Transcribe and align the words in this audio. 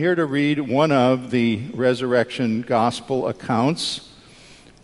Here 0.00 0.14
to 0.14 0.24
read 0.24 0.58
one 0.58 0.90
of 0.90 1.30
the 1.30 1.60
resurrection 1.74 2.62
gospel 2.62 3.28
accounts. 3.28 4.08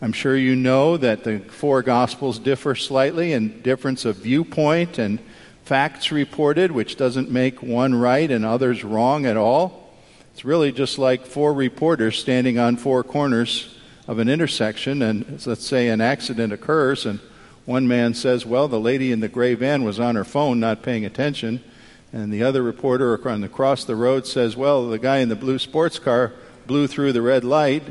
I'm 0.03 0.13
sure 0.13 0.37
you 0.37 0.55
know 0.55 0.99
that 0.99 1.25
the 1.25 1.39
four 1.39 1.81
gospels 1.81 2.39
differ 2.39 2.75
slightly 2.75 3.33
in 3.33 3.63
difference 3.63 4.05
of 4.05 4.17
viewpoint 4.17 4.99
and 4.99 5.19
facts 5.65 6.13
reported, 6.13 6.71
which 6.71 6.99
doesn't 6.99 7.31
make 7.31 7.63
one 7.63 7.95
right 7.95 8.31
and 8.31 8.45
others 8.45 8.85
wrong 8.85 9.25
at 9.25 9.39
all. 9.39 9.91
It's 10.35 10.45
really 10.45 10.71
just 10.71 10.99
like 10.99 11.25
four 11.25 11.55
reporters 11.55 12.19
standing 12.19 12.59
on 12.59 12.77
four 12.77 13.03
corners 13.03 13.75
of 14.07 14.19
an 14.19 14.29
intersection, 14.29 15.01
and 15.01 15.47
let's 15.47 15.67
say 15.67 15.89
an 15.89 16.03
accident 16.03 16.53
occurs, 16.53 17.07
and 17.07 17.21
one 17.65 17.89
man 17.89 18.13
says, 18.13 18.45
Well, 18.45 18.69
the 18.69 18.79
lady 18.79 19.13
in 19.13 19.21
the 19.21 19.29
gray 19.29 19.55
van 19.55 19.83
was 19.83 19.99
on 19.99 20.15
her 20.15 20.25
phone, 20.25 20.61
not 20.61 20.83
paying 20.83 21.07
attention. 21.07 21.65
And 22.13 22.33
the 22.33 22.43
other 22.43 22.63
reporter 22.63 23.15
across 23.15 23.85
the 23.85 23.97
road 23.97 24.27
says, 24.27 24.57
Well, 24.57 24.89
the 24.89 24.99
guy 24.99 25.19
in 25.19 25.29
the 25.29 25.37
blue 25.37 25.59
sports 25.59 25.99
car 25.99 26.33
blew 26.67 26.87
through 26.87 27.13
the 27.13 27.23
red 27.23 27.45
light. 27.45 27.83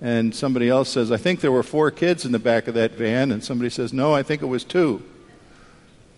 And 0.00 0.34
somebody 0.34 0.68
else 0.68 0.90
says, 0.90 1.10
I 1.10 1.16
think 1.16 1.40
there 1.40 1.52
were 1.52 1.62
four 1.62 1.90
kids 1.90 2.24
in 2.24 2.32
the 2.32 2.38
back 2.38 2.68
of 2.68 2.74
that 2.74 2.92
van. 2.92 3.32
And 3.32 3.42
somebody 3.42 3.70
says, 3.70 3.92
No, 3.92 4.14
I 4.14 4.22
think 4.22 4.42
it 4.42 4.46
was 4.46 4.64
two. 4.64 5.02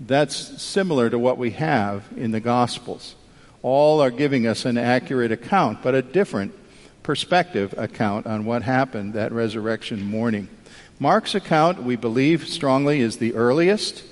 That's 0.01 0.61
similar 0.61 1.09
to 1.09 1.19
what 1.19 1.39
we 1.39 1.53
have 1.53 2.05
in 2.17 2.33
the 2.33 2.41
Gospels. 2.41 3.15
All 3.63 4.01
are 4.01 4.11
giving 4.11 4.47
us 4.47 4.65
an 4.65 4.77
accurate 4.77 5.33
account, 5.33 5.83
but 5.83 5.95
a 5.95 6.03
different 6.03 6.53
perspective 7.03 7.75
account 7.79 8.27
on 8.27 8.45
what 8.45 8.63
happened 8.63 9.15
that 9.15 9.33
resurrection 9.33 10.03
morning. 10.03 10.49
Mark's 10.99 11.35
account, 11.35 11.83
we 11.83 11.97
believe 11.97 12.49
strongly, 12.49 13.01
is 13.01 13.19
the 13.19 13.35
earliest. 13.35 14.03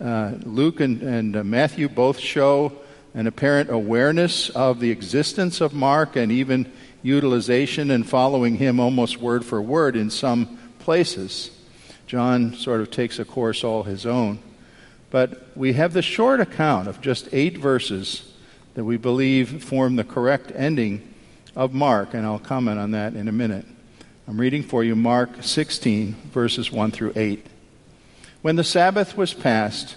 Uh, 0.00 0.32
Luke 0.44 0.80
and, 0.80 1.02
and 1.02 1.36
uh, 1.36 1.44
Matthew 1.44 1.88
both 1.88 2.18
show 2.18 2.72
an 3.14 3.26
apparent 3.26 3.70
awareness 3.70 4.48
of 4.50 4.78
the 4.78 4.90
existence 4.90 5.60
of 5.60 5.74
Mark 5.74 6.14
and 6.14 6.30
even 6.30 6.70
utilization 7.02 7.90
and 7.90 8.08
following 8.08 8.56
him 8.56 8.78
almost 8.78 9.20
word 9.20 9.44
for 9.44 9.60
word 9.60 9.96
in 9.96 10.10
some 10.10 10.58
places. 10.78 11.50
John 12.06 12.54
sort 12.54 12.80
of 12.80 12.90
takes 12.90 13.18
a 13.18 13.24
course 13.24 13.64
all 13.64 13.82
his 13.82 14.06
own. 14.06 14.38
But 15.10 15.48
we 15.56 15.72
have 15.72 15.94
the 15.94 16.02
short 16.02 16.40
account 16.40 16.86
of 16.86 17.00
just 17.00 17.28
eight 17.32 17.58
verses 17.58 18.32
that 18.74 18.84
we 18.84 18.96
believe 18.96 19.64
form 19.64 19.96
the 19.96 20.04
correct 20.04 20.52
ending 20.54 21.12
of 21.56 21.74
Mark, 21.74 22.14
and 22.14 22.24
I'll 22.24 22.38
comment 22.38 22.78
on 22.78 22.92
that 22.92 23.14
in 23.14 23.26
a 23.26 23.32
minute. 23.32 23.64
I'm 24.28 24.40
reading 24.40 24.62
for 24.62 24.84
you 24.84 24.94
Mark 24.94 25.42
16, 25.42 26.14
verses 26.32 26.70
1 26.70 26.90
through 26.92 27.14
8. 27.16 27.44
When 28.40 28.56
the 28.56 28.64
Sabbath 28.64 29.16
was 29.16 29.34
past, 29.34 29.96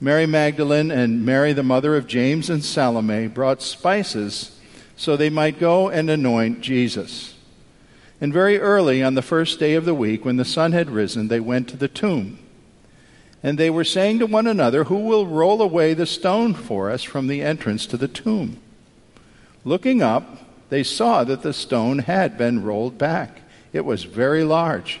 Mary 0.00 0.26
Magdalene 0.26 0.90
and 0.90 1.24
Mary, 1.24 1.52
the 1.52 1.62
mother 1.62 1.96
of 1.96 2.06
James 2.06 2.48
and 2.48 2.64
Salome, 2.64 3.26
brought 3.26 3.62
spices 3.62 4.58
so 4.96 5.16
they 5.16 5.30
might 5.30 5.58
go 5.58 5.88
and 5.88 6.08
anoint 6.08 6.60
Jesus. 6.60 7.34
And 8.20 8.32
very 8.32 8.58
early 8.58 9.02
on 9.02 9.14
the 9.14 9.22
first 9.22 9.58
day 9.58 9.74
of 9.74 9.84
the 9.84 9.94
week, 9.94 10.24
when 10.24 10.36
the 10.36 10.44
sun 10.44 10.70
had 10.70 10.90
risen, 10.90 11.26
they 11.26 11.40
went 11.40 11.68
to 11.68 11.76
the 11.76 11.88
tomb. 11.88 12.38
And 13.42 13.58
they 13.58 13.70
were 13.70 13.82
saying 13.82 14.20
to 14.20 14.26
one 14.26 14.46
another, 14.46 14.84
Who 14.84 14.98
will 14.98 15.26
roll 15.26 15.60
away 15.60 15.94
the 15.94 16.06
stone 16.06 16.54
for 16.54 16.88
us 16.88 17.02
from 17.02 17.26
the 17.26 17.42
entrance 17.42 17.84
to 17.86 17.96
the 17.96 18.06
tomb? 18.06 18.58
Looking 19.64 20.02
up, 20.02 20.68
they 20.68 20.84
saw 20.84 21.24
that 21.24 21.42
the 21.42 21.52
stone 21.52 22.00
had 22.00 22.38
been 22.38 22.62
rolled 22.62 22.96
back. 22.96 23.40
It 23.72 23.84
was 23.84 24.04
very 24.04 24.44
large. 24.44 25.00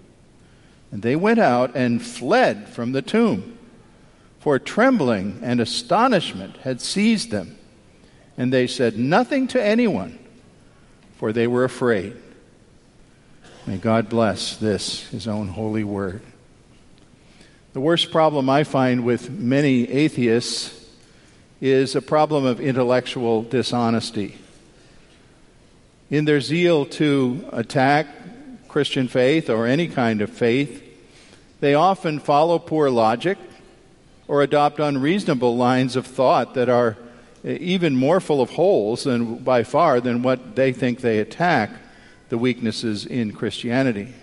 And 0.91 1.01
they 1.01 1.15
went 1.15 1.39
out 1.39 1.75
and 1.75 2.01
fled 2.01 2.67
from 2.67 2.91
the 2.91 3.01
tomb, 3.01 3.57
for 4.39 4.59
trembling 4.59 5.39
and 5.41 5.61
astonishment 5.61 6.57
had 6.57 6.81
seized 6.81 7.31
them. 7.31 7.57
And 8.37 8.51
they 8.51 8.67
said 8.67 8.97
nothing 8.97 9.47
to 9.49 9.63
anyone, 9.63 10.19
for 11.17 11.31
they 11.31 11.47
were 11.47 11.63
afraid. 11.63 12.15
May 13.67 13.77
God 13.77 14.09
bless 14.09 14.57
this, 14.57 15.07
his 15.09 15.27
own 15.27 15.47
holy 15.47 15.83
word. 15.83 16.21
The 17.73 17.79
worst 17.79 18.11
problem 18.11 18.49
I 18.49 18.63
find 18.65 19.05
with 19.05 19.29
many 19.29 19.89
atheists 19.89 20.77
is 21.61 21.95
a 21.95 22.01
problem 22.01 22.45
of 22.45 22.59
intellectual 22.59 23.43
dishonesty. 23.43 24.37
In 26.09 26.25
their 26.25 26.41
zeal 26.41 26.85
to 26.87 27.47
attack 27.53 28.07
Christian 28.71 29.09
faith 29.09 29.49
or 29.49 29.67
any 29.67 29.89
kind 29.89 30.21
of 30.21 30.29
faith, 30.29 30.81
they 31.59 31.73
often 31.73 32.19
follow 32.19 32.57
poor 32.57 32.89
logic 32.89 33.37
or 34.29 34.41
adopt 34.41 34.79
unreasonable 34.79 35.57
lines 35.57 35.97
of 35.97 36.07
thought 36.07 36.53
that 36.53 36.69
are 36.69 36.97
even 37.43 37.97
more 37.97 38.21
full 38.21 38.41
of 38.41 38.51
holes 38.51 39.03
than 39.03 39.35
by 39.35 39.63
far 39.63 39.99
than 39.99 40.23
what 40.23 40.55
they 40.55 40.71
think 40.71 41.01
they 41.01 41.19
attack 41.19 41.69
the 42.29 42.37
weaknesses 42.37 43.05
in 43.05 43.33
Christianity. 43.33 44.13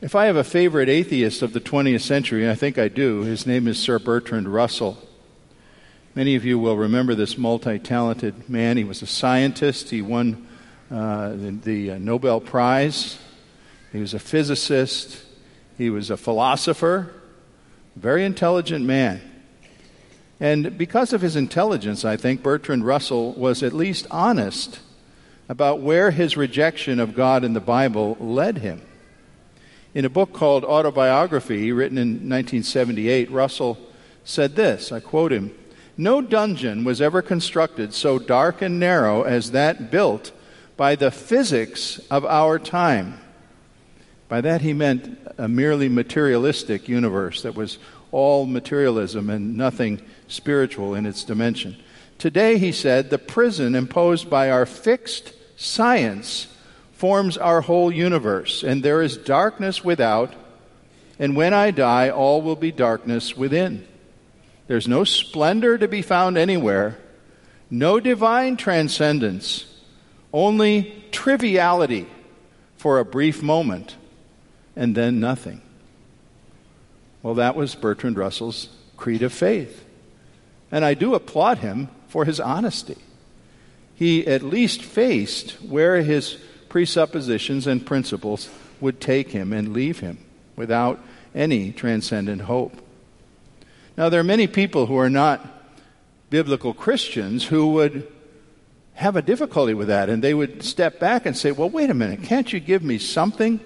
If 0.00 0.14
I 0.14 0.26
have 0.26 0.36
a 0.36 0.44
favorite 0.44 0.88
atheist 0.88 1.42
of 1.42 1.52
the 1.52 1.60
20th 1.60 2.02
century, 2.02 2.48
I 2.48 2.54
think 2.54 2.78
I 2.78 2.86
do, 2.86 3.22
his 3.22 3.44
name 3.44 3.66
is 3.66 3.76
Sir 3.76 3.98
Bertrand 3.98 4.52
Russell. 4.52 5.02
Many 6.14 6.36
of 6.36 6.44
you 6.44 6.60
will 6.60 6.76
remember 6.76 7.16
this 7.16 7.36
multi 7.36 7.80
talented 7.80 8.48
man. 8.48 8.76
He 8.76 8.84
was 8.84 9.02
a 9.02 9.06
scientist, 9.06 9.90
he 9.90 10.00
won 10.00 10.46
uh, 10.94 11.30
the, 11.30 11.50
the 11.50 11.90
uh, 11.90 11.98
Nobel 11.98 12.40
Prize. 12.40 13.18
He 13.92 13.98
was 13.98 14.14
a 14.14 14.20
physicist. 14.20 15.24
He 15.76 15.90
was 15.90 16.08
a 16.08 16.16
philosopher, 16.16 17.12
very 17.96 18.24
intelligent 18.24 18.84
man. 18.84 19.20
And 20.38 20.78
because 20.78 21.12
of 21.12 21.20
his 21.20 21.34
intelligence, 21.34 22.04
I 22.04 22.16
think 22.16 22.44
Bertrand 22.44 22.86
Russell 22.86 23.32
was 23.32 23.64
at 23.64 23.72
least 23.72 24.06
honest 24.08 24.78
about 25.48 25.80
where 25.80 26.12
his 26.12 26.36
rejection 26.36 27.00
of 27.00 27.16
God 27.16 27.42
in 27.42 27.54
the 27.54 27.60
Bible 27.60 28.16
led 28.20 28.58
him. 28.58 28.80
In 29.94 30.04
a 30.04 30.08
book 30.08 30.32
called 30.32 30.64
Autobiography, 30.64 31.72
written 31.72 31.98
in 31.98 32.08
1978, 32.08 33.32
Russell 33.32 33.78
said 34.22 34.54
this 34.54 34.92
I 34.92 35.00
quote 35.00 35.32
him 35.32 35.52
No 35.96 36.20
dungeon 36.20 36.84
was 36.84 37.02
ever 37.02 37.20
constructed 37.20 37.92
so 37.92 38.20
dark 38.20 38.62
and 38.62 38.78
narrow 38.78 39.22
as 39.22 39.50
that 39.50 39.90
built 39.90 40.30
by 40.76 40.96
the 40.96 41.10
physics 41.10 42.00
of 42.10 42.24
our 42.24 42.58
time. 42.58 43.18
By 44.28 44.40
that 44.40 44.62
he 44.62 44.72
meant 44.72 45.18
a 45.38 45.48
merely 45.48 45.88
materialistic 45.88 46.88
universe 46.88 47.42
that 47.42 47.54
was 47.54 47.78
all 48.10 48.46
materialism 48.46 49.30
and 49.30 49.56
nothing 49.56 50.00
spiritual 50.28 50.94
in 50.94 51.06
its 51.06 51.24
dimension. 51.24 51.76
Today, 52.18 52.58
he 52.58 52.72
said, 52.72 53.10
the 53.10 53.18
prison 53.18 53.74
imposed 53.74 54.30
by 54.30 54.50
our 54.50 54.66
fixed 54.66 55.34
science 55.56 56.46
forms 56.92 57.36
our 57.36 57.60
whole 57.60 57.92
universe, 57.92 58.62
and 58.62 58.82
there 58.82 59.02
is 59.02 59.16
darkness 59.16 59.84
without, 59.84 60.32
and 61.18 61.36
when 61.36 61.52
I 61.52 61.70
die, 61.70 62.10
all 62.10 62.40
will 62.40 62.56
be 62.56 62.72
darkness 62.72 63.36
within. 63.36 63.86
There's 64.68 64.88
no 64.88 65.04
splendor 65.04 65.76
to 65.76 65.88
be 65.88 66.02
found 66.02 66.38
anywhere, 66.38 66.98
no 67.68 68.00
divine 68.00 68.56
transcendence 68.56 69.66
only 70.34 70.92
triviality 71.12 72.06
for 72.76 72.98
a 72.98 73.04
brief 73.04 73.40
moment, 73.40 73.96
and 74.74 74.94
then 74.94 75.20
nothing. 75.20 75.62
Well, 77.22 77.34
that 77.34 77.54
was 77.54 77.76
Bertrand 77.76 78.18
Russell's 78.18 78.68
creed 78.96 79.22
of 79.22 79.32
faith. 79.32 79.84
And 80.72 80.84
I 80.84 80.94
do 80.94 81.14
applaud 81.14 81.58
him 81.58 81.88
for 82.08 82.24
his 82.24 82.40
honesty. 82.40 82.96
He 83.94 84.26
at 84.26 84.42
least 84.42 84.82
faced 84.82 85.52
where 85.62 86.02
his 86.02 86.36
presuppositions 86.68 87.68
and 87.68 87.86
principles 87.86 88.50
would 88.80 89.00
take 89.00 89.30
him 89.30 89.52
and 89.52 89.72
leave 89.72 90.00
him 90.00 90.18
without 90.56 90.98
any 91.32 91.70
transcendent 91.70 92.42
hope. 92.42 92.82
Now, 93.96 94.08
there 94.08 94.18
are 94.18 94.24
many 94.24 94.48
people 94.48 94.86
who 94.86 94.98
are 94.98 95.08
not 95.08 95.46
biblical 96.28 96.74
Christians 96.74 97.44
who 97.44 97.68
would 97.68 98.08
have 98.94 99.16
a 99.16 99.22
difficulty 99.22 99.74
with 99.74 99.88
that, 99.88 100.08
and 100.08 100.22
they 100.22 100.34
would 100.34 100.62
step 100.62 100.98
back 100.98 101.26
and 101.26 101.36
say, 101.36 101.52
Well, 101.52 101.68
wait 101.68 101.90
a 101.90 101.94
minute, 101.94 102.22
can't 102.22 102.52
you 102.52 102.60
give 102.60 102.82
me 102.82 102.98
something 102.98 103.60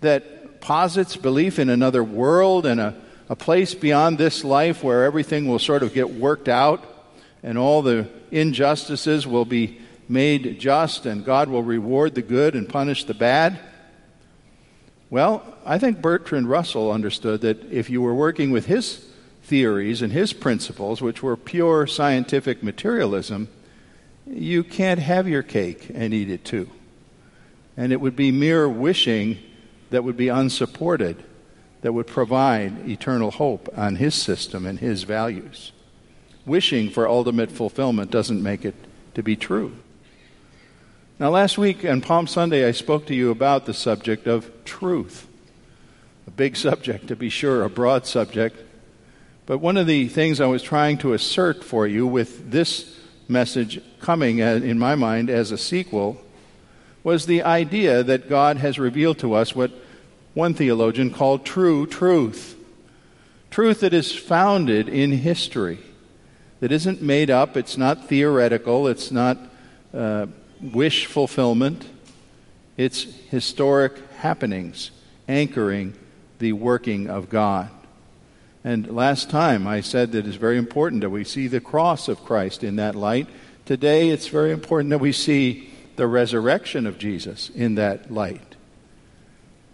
that 0.00 0.60
posits 0.60 1.16
belief 1.16 1.58
in 1.58 1.68
another 1.68 2.02
world 2.02 2.64
and 2.64 2.80
a, 2.80 2.94
a 3.28 3.36
place 3.36 3.74
beyond 3.74 4.16
this 4.16 4.42
life 4.42 4.82
where 4.82 5.04
everything 5.04 5.46
will 5.46 5.58
sort 5.58 5.82
of 5.82 5.92
get 5.92 6.10
worked 6.10 6.48
out 6.48 6.82
and 7.42 7.58
all 7.58 7.82
the 7.82 8.08
injustices 8.30 9.26
will 9.26 9.44
be 9.44 9.78
made 10.08 10.58
just 10.58 11.04
and 11.06 11.24
God 11.24 11.48
will 11.48 11.62
reward 11.62 12.14
the 12.14 12.22
good 12.22 12.54
and 12.54 12.68
punish 12.68 13.04
the 13.04 13.14
bad? 13.14 13.58
Well, 15.10 15.42
I 15.66 15.78
think 15.78 16.00
Bertrand 16.00 16.48
Russell 16.48 16.90
understood 16.90 17.42
that 17.42 17.70
if 17.70 17.90
you 17.90 18.00
were 18.00 18.14
working 18.14 18.50
with 18.50 18.66
his 18.66 19.06
theories 19.42 20.00
and 20.00 20.12
his 20.12 20.32
principles, 20.32 21.02
which 21.02 21.22
were 21.22 21.36
pure 21.36 21.86
scientific 21.86 22.62
materialism, 22.62 23.48
you 24.26 24.64
can't 24.64 25.00
have 25.00 25.28
your 25.28 25.42
cake 25.42 25.90
and 25.92 26.14
eat 26.14 26.30
it 26.30 26.44
too. 26.44 26.70
And 27.76 27.92
it 27.92 28.00
would 28.00 28.16
be 28.16 28.30
mere 28.30 28.68
wishing 28.68 29.38
that 29.90 30.04
would 30.04 30.16
be 30.16 30.28
unsupported, 30.28 31.22
that 31.82 31.92
would 31.92 32.06
provide 32.06 32.88
eternal 32.88 33.30
hope 33.30 33.68
on 33.76 33.96
his 33.96 34.14
system 34.14 34.66
and 34.66 34.78
his 34.78 35.02
values. 35.02 35.72
Wishing 36.46 36.90
for 36.90 37.08
ultimate 37.08 37.50
fulfillment 37.50 38.10
doesn't 38.10 38.42
make 38.42 38.64
it 38.64 38.74
to 39.14 39.22
be 39.22 39.36
true. 39.36 39.74
Now, 41.18 41.30
last 41.30 41.58
week 41.58 41.84
on 41.84 42.00
Palm 42.00 42.26
Sunday, 42.26 42.66
I 42.66 42.72
spoke 42.72 43.06
to 43.06 43.14
you 43.14 43.30
about 43.30 43.66
the 43.66 43.74
subject 43.74 44.26
of 44.26 44.50
truth. 44.64 45.28
A 46.26 46.30
big 46.30 46.56
subject, 46.56 47.08
to 47.08 47.16
be 47.16 47.28
sure, 47.28 47.62
a 47.62 47.70
broad 47.70 48.06
subject. 48.06 48.60
But 49.46 49.58
one 49.58 49.76
of 49.76 49.86
the 49.86 50.08
things 50.08 50.40
I 50.40 50.46
was 50.46 50.62
trying 50.62 50.98
to 50.98 51.12
assert 51.12 51.62
for 51.62 51.86
you 51.86 52.06
with 52.06 52.50
this 52.50 52.93
message 53.28 53.80
coming, 54.00 54.38
in 54.38 54.78
my 54.78 54.94
mind, 54.94 55.30
as 55.30 55.50
a 55.50 55.58
sequel 55.58 56.20
was 57.02 57.26
the 57.26 57.42
idea 57.42 58.02
that 58.02 58.28
God 58.28 58.56
has 58.56 58.78
revealed 58.78 59.18
to 59.18 59.34
us 59.34 59.54
what 59.54 59.70
one 60.32 60.54
theologian 60.54 61.10
called 61.10 61.44
true 61.44 61.86
truth. 61.86 62.56
Truth 63.50 63.80
that 63.80 63.94
is 63.94 64.12
founded 64.12 64.88
in 64.88 65.12
history, 65.12 65.78
that 66.60 66.72
isn't 66.72 67.00
made 67.02 67.30
up, 67.30 67.56
it's 67.56 67.76
not 67.76 68.08
theoretical, 68.08 68.88
it's 68.88 69.12
not 69.12 69.38
uh, 69.92 70.26
wish 70.60 71.06
fulfillment, 71.06 71.86
it's 72.76 73.04
historic 73.30 73.92
happenings 74.16 74.90
anchoring 75.28 75.94
the 76.38 76.52
working 76.52 77.08
of 77.08 77.28
God. 77.28 77.70
And 78.64 78.90
last 78.90 79.28
time 79.28 79.66
I 79.66 79.82
said 79.82 80.12
that 80.12 80.26
it's 80.26 80.36
very 80.36 80.56
important 80.56 81.02
that 81.02 81.10
we 81.10 81.22
see 81.22 81.48
the 81.48 81.60
cross 81.60 82.08
of 82.08 82.24
Christ 82.24 82.64
in 82.64 82.76
that 82.76 82.94
light. 82.94 83.28
Today 83.66 84.08
it's 84.08 84.28
very 84.28 84.52
important 84.52 84.88
that 84.90 84.98
we 84.98 85.12
see 85.12 85.70
the 85.96 86.06
resurrection 86.06 86.86
of 86.86 86.98
Jesus 86.98 87.50
in 87.50 87.74
that 87.74 88.10
light. 88.10 88.56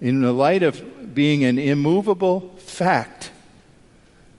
In 0.01 0.23
the 0.23 0.33
light 0.33 0.65
of 0.65 1.15
being 1.15 1.45
an 1.45 1.57
immovable 1.59 2.55
fact 2.59 3.31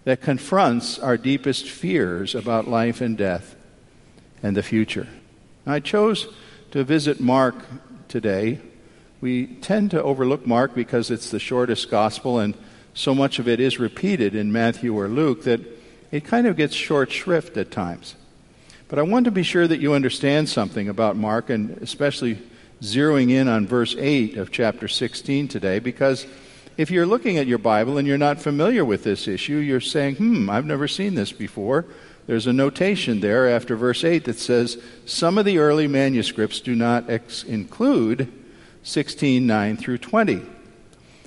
that 0.03 0.21
confronts 0.21 0.99
our 0.99 1.15
deepest 1.15 1.69
fears 1.69 2.35
about 2.35 2.67
life 2.67 2.99
and 2.99 3.17
death 3.17 3.55
and 4.43 4.57
the 4.57 4.63
future. 4.63 5.07
I 5.65 5.79
chose 5.79 6.27
to 6.71 6.83
visit 6.83 7.21
Mark 7.21 7.55
today. 8.07 8.59
We 9.21 9.45
tend 9.47 9.91
to 9.91 10.03
overlook 10.03 10.45
Mark 10.45 10.75
because 10.75 11.09
it's 11.09 11.29
the 11.29 11.39
shortest 11.39 11.89
gospel 11.89 12.39
and 12.39 12.55
so 12.93 13.15
much 13.15 13.39
of 13.39 13.47
it 13.47 13.59
is 13.59 13.79
repeated 13.79 14.35
in 14.35 14.51
Matthew 14.51 14.97
or 14.97 15.07
Luke 15.07 15.43
that 15.43 15.61
it 16.11 16.25
kind 16.25 16.45
of 16.45 16.57
gets 16.57 16.75
short 16.75 17.11
shrift 17.11 17.55
at 17.57 17.71
times. 17.71 18.15
But 18.89 18.99
I 18.99 19.03
want 19.03 19.25
to 19.25 19.31
be 19.31 19.43
sure 19.43 19.67
that 19.67 19.79
you 19.79 19.93
understand 19.93 20.49
something 20.49 20.89
about 20.89 21.15
Mark, 21.15 21.49
and 21.49 21.77
especially 21.77 22.39
zeroing 22.81 23.31
in 23.31 23.47
on 23.47 23.65
verse 23.65 23.95
8 23.97 24.35
of 24.35 24.51
chapter 24.51 24.89
16 24.89 25.47
today, 25.47 25.79
because 25.79 26.25
if 26.75 26.91
you're 26.91 27.05
looking 27.05 27.37
at 27.37 27.47
your 27.47 27.57
Bible 27.57 27.97
and 27.97 28.07
you're 28.07 28.17
not 28.17 28.41
familiar 28.41 28.83
with 28.83 29.03
this 29.03 29.27
issue, 29.27 29.57
you're 29.57 29.79
saying, 29.79 30.15
hmm, 30.15 30.49
I've 30.49 30.65
never 30.65 30.87
seen 30.87 31.15
this 31.15 31.31
before. 31.31 31.85
There's 32.27 32.47
a 32.47 32.53
notation 32.53 33.21
there 33.21 33.49
after 33.49 33.75
verse 33.75 34.03
8 34.03 34.25
that 34.25 34.37
says, 34.37 34.77
some 35.05 35.37
of 35.37 35.45
the 35.45 35.59
early 35.59 35.87
manuscripts 35.87 36.59
do 36.59 36.75
not 36.75 37.09
ex- 37.09 37.43
include 37.43 38.31
16 38.83 39.47
9 39.47 39.77
through 39.77 39.99
20. 39.99 40.41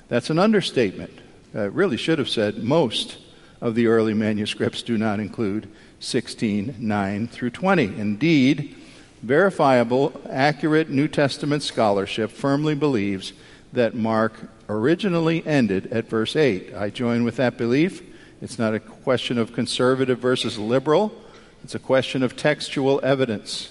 That's 0.09 0.29
an 0.29 0.39
understatement 0.39 1.24
uh, 1.55 1.71
really 1.71 1.97
should 1.97 2.19
have 2.19 2.29
said 2.29 2.65
most 2.65 3.19
of 3.61 3.75
the 3.75 3.87
early 3.87 4.15
manuscripts 4.15 4.83
do 4.83 4.99
not 4.99 5.21
include 5.21 5.69
16, 6.01 6.77
9 6.79 7.29
through 7.29 7.51
20. 7.51 7.85
Indeed, 7.85 8.77
verifiable, 9.23 10.21
accurate 10.29 10.91
New 10.91 11.09
Testament 11.09 11.63
scholarship 11.63 12.31
firmly 12.31 12.75
believes 12.75 13.33
that 13.73 13.95
Mark 13.95 14.35
originally 14.69 15.45
ended 15.47 15.87
at 15.93 16.09
verse 16.09 16.37
8. 16.37 16.75
I 16.75 16.91
join 16.91 17.25
with 17.25 17.37
that 17.37 17.57
belief. 17.57 18.03
It's 18.43 18.59
not 18.59 18.75
a 18.75 18.81
question 18.81 19.39
of 19.39 19.53
conservative 19.53 20.19
versus 20.19 20.59
liberal, 20.59 21.15
it's 21.63 21.75
a 21.75 21.79
question 21.79 22.23
of 22.23 22.37
textual 22.37 23.01
evidence. 23.03 23.71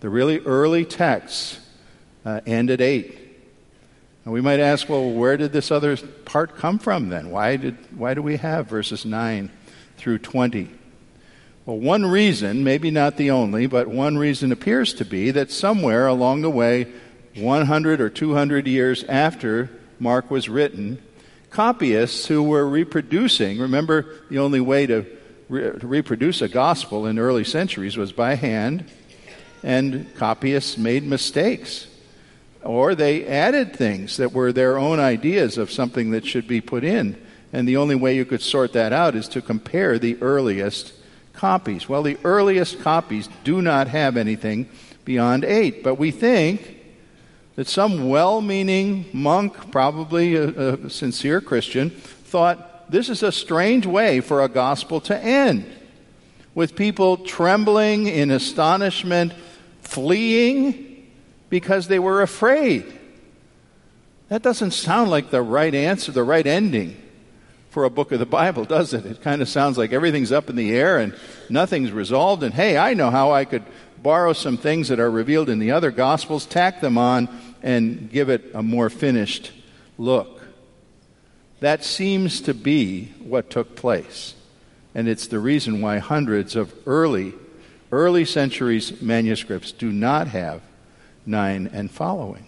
The 0.00 0.08
really 0.08 0.40
early 0.40 0.84
texts 0.84 1.60
uh, 2.24 2.40
end 2.44 2.70
at 2.70 2.80
8. 2.80 3.19
And 4.30 4.34
we 4.36 4.42
might 4.42 4.60
ask, 4.60 4.88
well, 4.88 5.10
where 5.10 5.36
did 5.36 5.50
this 5.50 5.72
other 5.72 5.96
part 5.96 6.54
come 6.54 6.78
from 6.78 7.08
then? 7.08 7.32
Why, 7.32 7.56
did, 7.56 7.76
why 7.98 8.14
do 8.14 8.22
we 8.22 8.36
have 8.36 8.68
verses 8.68 9.04
9 9.04 9.50
through 9.96 10.18
20? 10.20 10.70
Well, 11.66 11.76
one 11.76 12.06
reason, 12.06 12.62
maybe 12.62 12.92
not 12.92 13.16
the 13.16 13.32
only, 13.32 13.66
but 13.66 13.88
one 13.88 14.16
reason 14.16 14.52
appears 14.52 14.94
to 14.94 15.04
be 15.04 15.32
that 15.32 15.50
somewhere 15.50 16.06
along 16.06 16.42
the 16.42 16.48
way, 16.48 16.86
100 17.34 18.00
or 18.00 18.08
200 18.08 18.68
years 18.68 19.02
after 19.08 19.68
Mark 19.98 20.30
was 20.30 20.48
written, 20.48 21.02
copyists 21.50 22.28
who 22.28 22.40
were 22.44 22.68
reproducing, 22.68 23.58
remember, 23.58 24.14
the 24.30 24.38
only 24.38 24.60
way 24.60 24.86
to, 24.86 25.06
re- 25.48 25.76
to 25.76 25.86
reproduce 25.88 26.40
a 26.40 26.48
gospel 26.48 27.04
in 27.04 27.18
early 27.18 27.42
centuries 27.42 27.96
was 27.96 28.12
by 28.12 28.36
hand, 28.36 28.84
and 29.64 30.14
copyists 30.14 30.78
made 30.78 31.02
mistakes 31.02 31.88
or 32.62 32.94
they 32.94 33.26
added 33.26 33.74
things 33.74 34.16
that 34.18 34.32
were 34.32 34.52
their 34.52 34.78
own 34.78 35.00
ideas 35.00 35.58
of 35.58 35.70
something 35.70 36.10
that 36.10 36.26
should 36.26 36.46
be 36.46 36.60
put 36.60 36.84
in. 36.84 37.20
And 37.52 37.66
the 37.66 37.78
only 37.78 37.94
way 37.94 38.14
you 38.16 38.24
could 38.24 38.42
sort 38.42 38.72
that 38.74 38.92
out 38.92 39.16
is 39.16 39.28
to 39.28 39.42
compare 39.42 39.98
the 39.98 40.20
earliest 40.22 40.92
copies. 41.32 41.88
Well, 41.88 42.02
the 42.02 42.18
earliest 42.22 42.80
copies 42.80 43.28
do 43.44 43.62
not 43.62 43.88
have 43.88 44.16
anything 44.16 44.68
beyond 45.04 45.44
eight, 45.44 45.82
but 45.82 45.96
we 45.96 46.10
think 46.10 46.76
that 47.56 47.66
some 47.66 48.08
well 48.08 48.40
meaning 48.40 49.06
monk, 49.12 49.72
probably 49.72 50.36
a, 50.36 50.48
a, 50.48 50.90
sincere 50.90 51.40
Christian, 51.40 51.90
thought 51.90 52.90
this 52.90 53.08
is 53.08 53.22
a 53.22 53.32
strange 53.32 53.86
way 53.86 54.20
for 54.20 54.42
a 54.42 54.48
gospel 54.48 55.00
to 55.02 55.18
end, 55.18 55.64
with 56.54 56.76
people 56.76 57.16
trembling 57.16 58.06
in 58.06 58.30
astonishment, 58.30 59.32
fleeing 59.82 60.89
because 61.50 61.88
they 61.88 61.98
were 61.98 62.22
afraid. 62.22 62.98
That 64.28 64.42
doesn't 64.42 64.70
sound 64.70 65.10
like 65.10 65.30
the 65.30 65.42
right 65.42 65.74
answer, 65.74 66.12
the 66.12 66.22
right 66.22 66.46
ending 66.46 66.96
for 67.70 67.84
a 67.84 67.90
book 67.90 68.12
of 68.12 68.18
the 68.18 68.26
Bible, 68.26 68.64
does 68.64 68.94
it? 68.94 69.04
It 69.04 69.22
kind 69.22 69.42
of 69.42 69.48
sounds 69.48 69.76
like 69.76 69.92
everything's 69.92 70.32
up 70.32 70.48
in 70.48 70.56
the 70.56 70.72
air 70.72 70.98
and 70.98 71.14
nothing's 71.48 71.92
resolved. 71.92 72.42
And 72.42 72.54
hey, 72.54 72.78
I 72.78 72.94
know 72.94 73.10
how 73.10 73.32
I 73.32 73.44
could 73.44 73.64
borrow 74.02 74.32
some 74.32 74.56
things 74.56 74.88
that 74.88 75.00
are 75.00 75.10
revealed 75.10 75.48
in 75.48 75.58
the 75.58 75.72
other 75.72 75.90
Gospels, 75.90 76.46
tack 76.46 76.80
them 76.80 76.96
on, 76.96 77.28
and 77.62 78.10
give 78.10 78.28
it 78.28 78.50
a 78.54 78.62
more 78.62 78.88
finished 78.88 79.52
look. 79.98 80.42
That 81.60 81.84
seems 81.84 82.40
to 82.42 82.54
be 82.54 83.12
what 83.18 83.50
took 83.50 83.76
place. 83.76 84.34
And 84.94 85.08
it's 85.08 85.26
the 85.26 85.38
reason 85.38 85.80
why 85.80 85.98
hundreds 85.98 86.56
of 86.56 86.72
early, 86.86 87.34
early 87.92 88.24
centuries 88.24 89.02
manuscripts 89.02 89.70
do 89.70 89.92
not 89.92 90.28
have 90.28 90.62
9 91.26 91.70
and 91.72 91.90
following. 91.90 92.46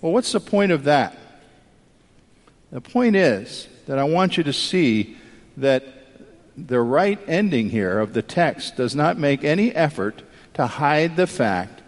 Well, 0.00 0.12
what's 0.12 0.32
the 0.32 0.40
point 0.40 0.72
of 0.72 0.84
that? 0.84 1.16
The 2.70 2.80
point 2.80 3.16
is 3.16 3.68
that 3.86 3.98
I 3.98 4.04
want 4.04 4.36
you 4.36 4.44
to 4.44 4.52
see 4.52 5.16
that 5.56 5.84
the 6.56 6.80
right 6.80 7.18
ending 7.26 7.70
here 7.70 7.98
of 7.98 8.12
the 8.12 8.22
text 8.22 8.76
does 8.76 8.94
not 8.94 9.18
make 9.18 9.44
any 9.44 9.74
effort 9.74 10.22
to 10.54 10.66
hide 10.66 11.16
the 11.16 11.26
fact 11.26 11.82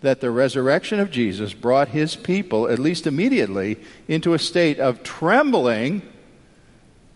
that 0.00 0.20
the 0.20 0.30
resurrection 0.30 0.98
of 1.00 1.10
Jesus 1.10 1.54
brought 1.54 1.88
his 1.88 2.16
people, 2.16 2.68
at 2.68 2.78
least 2.78 3.06
immediately, 3.06 3.78
into 4.08 4.34
a 4.34 4.38
state 4.38 4.78
of 4.80 5.02
trembling 5.02 6.02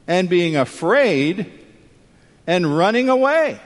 and 0.06 0.28
being 0.28 0.56
afraid 0.56 1.50
and 2.46 2.76
running 2.76 3.08
away. 3.08 3.60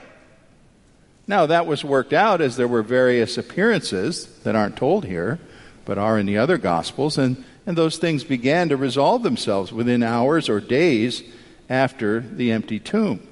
Now, 1.27 1.45
that 1.45 1.65
was 1.65 1.83
worked 1.83 2.13
out 2.13 2.41
as 2.41 2.57
there 2.57 2.67
were 2.67 2.83
various 2.83 3.37
appearances 3.37 4.25
that 4.39 4.55
aren't 4.55 4.77
told 4.77 5.05
here, 5.05 5.39
but 5.85 5.97
are 5.97 6.17
in 6.17 6.25
the 6.25 6.37
other 6.37 6.57
Gospels, 6.57 7.17
and, 7.17 7.43
and 7.65 7.77
those 7.77 7.97
things 7.97 8.23
began 8.23 8.69
to 8.69 8.77
resolve 8.77 9.23
themselves 9.23 9.71
within 9.71 10.03
hours 10.03 10.49
or 10.49 10.59
days 10.59 11.23
after 11.69 12.19
the 12.19 12.51
empty 12.51 12.79
tomb. 12.79 13.25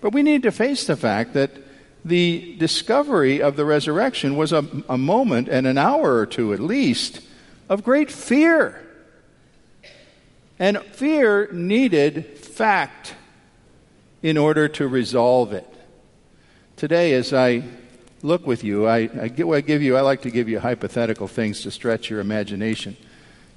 But 0.00 0.12
we 0.12 0.22
need 0.22 0.42
to 0.42 0.52
face 0.52 0.86
the 0.86 0.96
fact 0.96 1.32
that 1.32 1.50
the 2.04 2.56
discovery 2.58 3.40
of 3.40 3.56
the 3.56 3.64
resurrection 3.64 4.36
was 4.36 4.52
a, 4.52 4.66
a 4.88 4.98
moment 4.98 5.48
and 5.48 5.66
an 5.66 5.78
hour 5.78 6.18
or 6.18 6.26
two 6.26 6.52
at 6.52 6.60
least 6.60 7.20
of 7.68 7.82
great 7.82 8.10
fear. 8.10 8.80
And 10.58 10.78
fear 10.78 11.50
needed 11.50 12.38
fact 12.38 13.14
in 14.22 14.36
order 14.36 14.68
to 14.68 14.86
resolve 14.86 15.52
it. 15.52 15.73
Today, 16.76 17.14
as 17.14 17.32
I 17.32 17.62
look 18.22 18.48
with 18.48 18.64
you, 18.64 18.88
I, 18.88 19.02
I, 19.02 19.30
I 19.36 19.60
give 19.60 19.80
you, 19.80 19.96
I 19.96 20.00
like 20.00 20.22
to 20.22 20.30
give 20.30 20.48
you 20.48 20.58
hypothetical 20.58 21.28
things 21.28 21.62
to 21.62 21.70
stretch 21.70 22.10
your 22.10 22.18
imagination. 22.18 22.96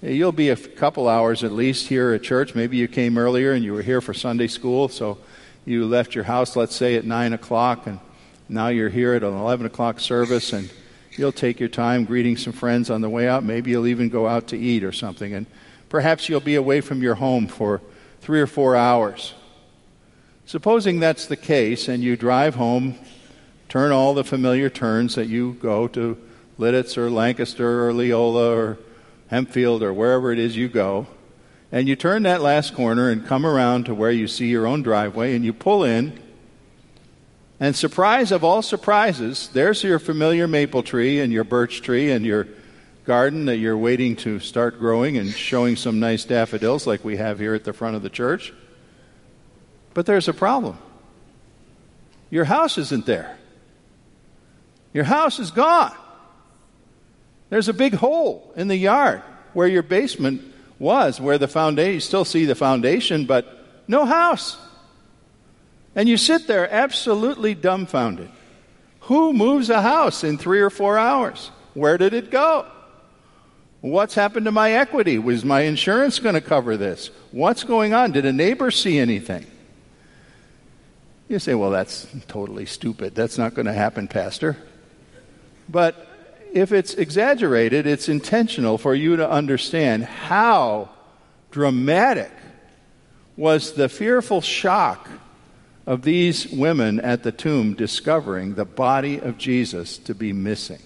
You'll 0.04 0.32
be 0.32 0.50
a 0.50 0.56
couple 0.56 1.08
hours 1.10 1.44
at 1.44 1.52
least 1.52 1.88
here 1.88 2.14
at 2.14 2.22
church. 2.22 2.54
Maybe 2.54 2.78
you 2.78 2.88
came 2.88 3.18
earlier 3.18 3.54
and 3.54 3.66
you 3.66 3.74
were 3.74 3.82
here 3.82 4.02
for 4.02 4.14
Sunday 4.14 4.46
school, 4.46 4.88
so 4.88 5.18
you 5.66 5.88
left 5.88 6.14
your 6.14 6.26
house, 6.26 6.56
let's 6.56 6.76
say, 6.76 6.96
at 6.96 7.06
9 7.06 7.34
o'clock, 7.34 7.88
and 7.88 8.00
now 8.50 8.68
you're 8.68 8.88
here 8.88 9.16
at 9.16 9.24
an 9.24 9.36
11 9.36 9.66
o'clock 9.66 10.00
service, 10.00 10.54
and 10.54 10.72
you'll 11.14 11.32
take 11.32 11.60
your 11.60 11.70
time 11.70 12.06
greeting 12.06 12.38
some 12.38 12.54
friends 12.54 12.92
on 12.92 13.02
the 13.02 13.10
way 13.10 13.28
out. 13.28 13.44
Maybe 13.44 13.72
you'll 13.72 13.88
even 13.88 14.10
go 14.10 14.28
out 14.28 14.46
to 14.50 14.58
eat 14.58 14.84
or 14.84 14.92
something, 14.92 15.34
and 15.34 15.48
perhaps 15.90 16.30
you'll 16.30 16.40
be 16.40 16.56
away 16.56 16.82
from 16.82 17.02
your 17.02 17.16
home 17.16 17.48
for 17.48 17.82
three 18.22 18.42
or 18.42 18.48
four 18.48 18.76
hours. 18.76 19.34
Supposing 20.48 21.02
that's 21.02 21.26
the 21.26 21.36
case, 21.36 21.90
and 21.90 22.02
you 22.02 22.16
drive 22.16 22.56
home, 22.56 22.96
turn 23.68 23.92
all 23.92 24.14
the 24.14 24.24
familiar 24.24 24.70
turns 24.70 25.16
that 25.16 25.28
you 25.28 25.58
go 25.62 25.90
to 25.90 26.18
Lititz 26.58 26.98
or 26.98 27.10
Lancaster 27.10 27.86
or 27.86 27.92
Leola 27.92 28.56
or 28.56 28.80
Hempfield 29.30 29.82
or 29.82 29.94
wherever 29.94 30.32
it 30.32 30.40
is 30.40 30.56
you 30.56 30.70
go, 30.70 31.06
and 31.70 31.90
you 31.90 31.98
turn 31.98 32.24
that 32.24 32.42
last 32.42 32.74
corner 32.74 33.10
and 33.10 33.28
come 33.28 33.46
around 33.46 33.88
to 33.88 33.94
where 33.94 34.10
you 34.10 34.26
see 34.26 34.48
your 34.48 34.66
own 34.66 34.84
driveway 34.84 35.36
and 35.36 35.44
you 35.44 35.52
pull 35.52 35.84
in. 35.84 36.18
And 37.60 37.76
surprise 37.76 38.32
of 38.32 38.46
all 38.46 38.62
surprises, 38.62 39.50
there's 39.52 39.84
your 39.84 40.00
familiar 40.00 40.48
maple 40.48 40.82
tree 40.82 41.20
and 41.20 41.34
your 41.34 41.44
birch 41.44 41.82
tree 41.82 42.10
and 42.10 42.26
your 42.26 42.48
garden 43.04 43.48
that 43.48 43.58
you're 43.58 43.78
waiting 43.78 44.16
to 44.18 44.40
start 44.40 44.80
growing 44.80 45.18
and 45.18 45.30
showing 45.30 45.76
some 45.76 46.00
nice 46.00 46.24
daffodils 46.24 46.88
like 46.88 47.04
we 47.04 47.18
have 47.18 47.38
here 47.38 47.54
at 47.54 47.66
the 47.66 47.74
front 47.74 47.98
of 47.98 48.02
the 48.02 48.10
church. 48.10 48.54
But 49.98 50.06
there's 50.06 50.28
a 50.28 50.34
problem. 50.34 50.78
Your 52.30 52.46
house 52.46 52.78
isn't 52.78 53.08
there. 53.08 53.36
Your 54.94 55.06
house 55.06 55.40
is 55.40 55.50
gone. 55.50 55.92
There's 57.50 57.68
a 57.68 57.74
big 57.74 57.96
hole 57.96 58.54
in 58.56 58.68
the 58.68 58.76
yard 58.76 59.24
where 59.54 59.68
your 59.68 59.82
basement 59.82 60.54
was, 60.78 61.20
where 61.20 61.40
the 61.40 61.48
foundation, 61.48 61.96
you 61.96 62.00
still 62.00 62.26
see 62.26 62.46
the 62.46 62.54
foundation, 62.54 63.26
but 63.26 63.66
no 63.88 64.06
house. 64.06 64.60
And 65.96 66.08
you 66.08 66.18
sit 66.18 66.46
there 66.46 66.72
absolutely 66.72 67.56
dumbfounded. 67.56 68.30
Who 69.00 69.34
moves 69.34 69.72
a 69.72 69.82
house 69.82 70.24
in 70.24 70.38
three 70.38 70.62
or 70.62 70.70
four 70.70 71.00
hours? 71.00 71.50
Where 71.74 71.98
did 71.98 72.14
it 72.14 72.30
go? 72.30 72.68
What's 73.82 74.14
happened 74.14 74.46
to 74.46 74.52
my 74.52 74.74
equity? 74.74 75.18
Was 75.18 75.44
my 75.44 75.62
insurance 75.62 76.20
going 76.20 76.36
to 76.36 76.42
cover 76.42 76.78
this? 76.78 77.10
What's 77.32 77.64
going 77.64 77.96
on? 77.96 78.12
Did 78.12 78.28
a 78.28 78.32
neighbor 78.32 78.70
see 78.70 79.00
anything? 79.00 79.48
You 81.28 81.40
say, 81.40 81.56
well, 81.56 81.72
that's 81.72 82.08
totally 82.28 82.66
stupid. 82.66 83.14
That's 83.14 83.38
not 83.38 83.54
going 83.54 83.66
to 83.66 83.74
happen, 83.74 84.08
Pastor. 84.08 84.58
But 85.68 86.08
if 86.54 86.72
it's 86.72 86.94
exaggerated, 86.94 87.86
it's 87.86 88.08
intentional 88.08 88.78
for 88.78 88.96
you 88.96 89.18
to 89.18 89.30
understand 89.30 90.06
how 90.06 90.90
dramatic 91.52 92.32
was 93.36 93.74
the 93.74 93.90
fearful 93.90 94.42
shock 94.42 95.10
of 95.86 96.02
these 96.02 96.48
women 96.48 97.00
at 97.00 97.24
the 97.24 97.32
tomb 97.32 97.74
discovering 97.74 98.56
the 98.56 98.66
body 98.66 99.20
of 99.20 99.38
Jesus 99.38 99.98
to 100.00 100.16
be 100.16 100.34
missing. 100.34 100.82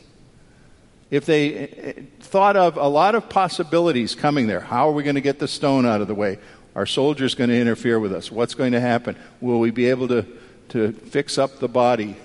If 1.09 1.25
they 1.25 1.53
eh, 1.53 1.93
thought 2.19 2.55
of 2.55 2.77
a 2.77 2.87
lot 2.87 3.15
of 3.15 3.27
possibilities 3.27 4.15
coming 4.15 4.47
there, 4.47 4.59
how 4.59 4.89
are 4.89 4.91
we 4.93 5.03
going 5.03 5.15
to 5.15 5.21
get 5.21 5.39
the 5.39 5.47
stone 5.47 5.85
out 5.85 6.01
of 6.01 6.07
the 6.07 6.15
way? 6.15 6.39
Are 6.75 6.85
soldiers 6.85 7.35
going 7.35 7.49
to 7.49 7.59
interfere 7.59 7.99
with 7.99 8.13
us? 8.13 8.31
What's 8.31 8.53
going 8.53 8.71
to 8.71 8.79
happen? 8.79 9.17
Will 9.41 9.59
we 9.59 9.71
be 9.71 9.87
able 9.89 10.07
to, 10.07 10.25
to 10.69 10.93
fix 10.93 11.37
up 11.37 11.59
the 11.59 11.67
body? 11.67 12.15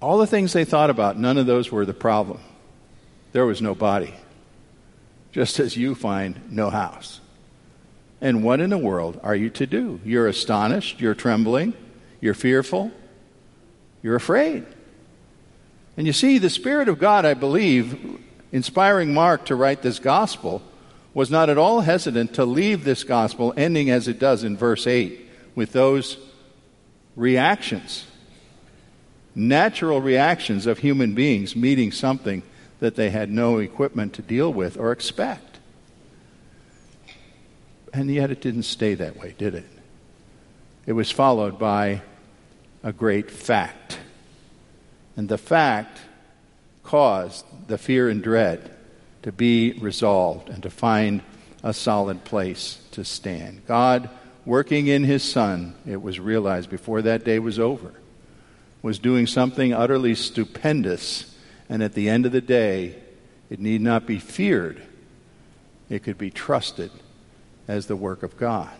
All 0.00 0.18
the 0.18 0.26
things 0.26 0.52
they 0.52 0.64
thought 0.64 0.90
about, 0.90 1.18
none 1.18 1.38
of 1.38 1.46
those 1.46 1.70
were 1.70 1.84
the 1.84 1.94
problem. 1.94 2.40
There 3.32 3.46
was 3.46 3.62
no 3.62 3.74
body, 3.74 4.14
just 5.32 5.60
as 5.60 5.76
you 5.76 5.94
find 5.94 6.40
no 6.50 6.70
house. 6.70 7.20
And 8.20 8.42
what 8.44 8.60
in 8.60 8.70
the 8.70 8.78
world 8.78 9.20
are 9.22 9.34
you 9.34 9.50
to 9.50 9.66
do? 9.66 10.00
You're 10.04 10.28
astonished, 10.28 11.00
you're 11.00 11.14
trembling, 11.14 11.74
you're 12.20 12.34
fearful, 12.34 12.90
you're 14.02 14.16
afraid. 14.16 14.64
And 15.96 16.06
you 16.06 16.12
see, 16.12 16.38
the 16.38 16.50
Spirit 16.50 16.88
of 16.88 16.98
God, 16.98 17.24
I 17.24 17.34
believe, 17.34 18.20
inspiring 18.50 19.12
Mark 19.12 19.46
to 19.46 19.56
write 19.56 19.82
this 19.82 19.98
gospel, 19.98 20.62
was 21.14 21.30
not 21.30 21.50
at 21.50 21.58
all 21.58 21.80
hesitant 21.80 22.34
to 22.34 22.44
leave 22.44 22.84
this 22.84 23.04
gospel 23.04 23.52
ending 23.56 23.90
as 23.90 24.08
it 24.08 24.18
does 24.18 24.44
in 24.44 24.56
verse 24.56 24.86
8 24.86 25.28
with 25.54 25.72
those 25.72 26.16
reactions 27.16 28.06
natural 29.34 30.00
reactions 30.00 30.66
of 30.66 30.78
human 30.78 31.14
beings 31.14 31.56
meeting 31.56 31.90
something 31.90 32.42
that 32.80 32.96
they 32.96 33.10
had 33.10 33.30
no 33.30 33.58
equipment 33.58 34.12
to 34.14 34.22
deal 34.22 34.52
with 34.52 34.76
or 34.76 34.92
expect. 34.92 35.58
And 37.92 38.10
yet 38.10 38.30
it 38.30 38.40
didn't 38.40 38.64
stay 38.64 38.94
that 38.94 39.16
way, 39.16 39.34
did 39.36 39.54
it? 39.54 39.68
It 40.86 40.92
was 40.92 41.10
followed 41.10 41.58
by 41.58 42.02
a 42.82 42.92
great 42.92 43.30
fact. 43.30 43.98
And 45.16 45.28
the 45.28 45.38
fact 45.38 46.00
caused 46.82 47.44
the 47.68 47.78
fear 47.78 48.08
and 48.08 48.22
dread 48.22 48.71
to 49.22 49.32
be 49.32 49.72
resolved 49.74 50.48
and 50.48 50.62
to 50.62 50.70
find 50.70 51.22
a 51.62 51.72
solid 51.72 52.24
place 52.24 52.80
to 52.90 53.04
stand. 53.04 53.62
God, 53.66 54.10
working 54.44 54.88
in 54.88 55.04
His 55.04 55.22
Son, 55.22 55.74
it 55.86 56.02
was 56.02 56.18
realized 56.18 56.70
before 56.70 57.02
that 57.02 57.24
day 57.24 57.38
was 57.38 57.58
over, 57.58 57.94
was 58.82 58.98
doing 58.98 59.26
something 59.26 59.72
utterly 59.72 60.14
stupendous, 60.14 61.36
and 61.68 61.82
at 61.82 61.94
the 61.94 62.08
end 62.08 62.26
of 62.26 62.32
the 62.32 62.40
day, 62.40 62.96
it 63.48 63.60
need 63.60 63.80
not 63.80 64.06
be 64.06 64.18
feared. 64.18 64.82
It 65.88 66.02
could 66.02 66.18
be 66.18 66.30
trusted 66.30 66.90
as 67.68 67.86
the 67.86 67.96
work 67.96 68.22
of 68.22 68.36
God. 68.36 68.70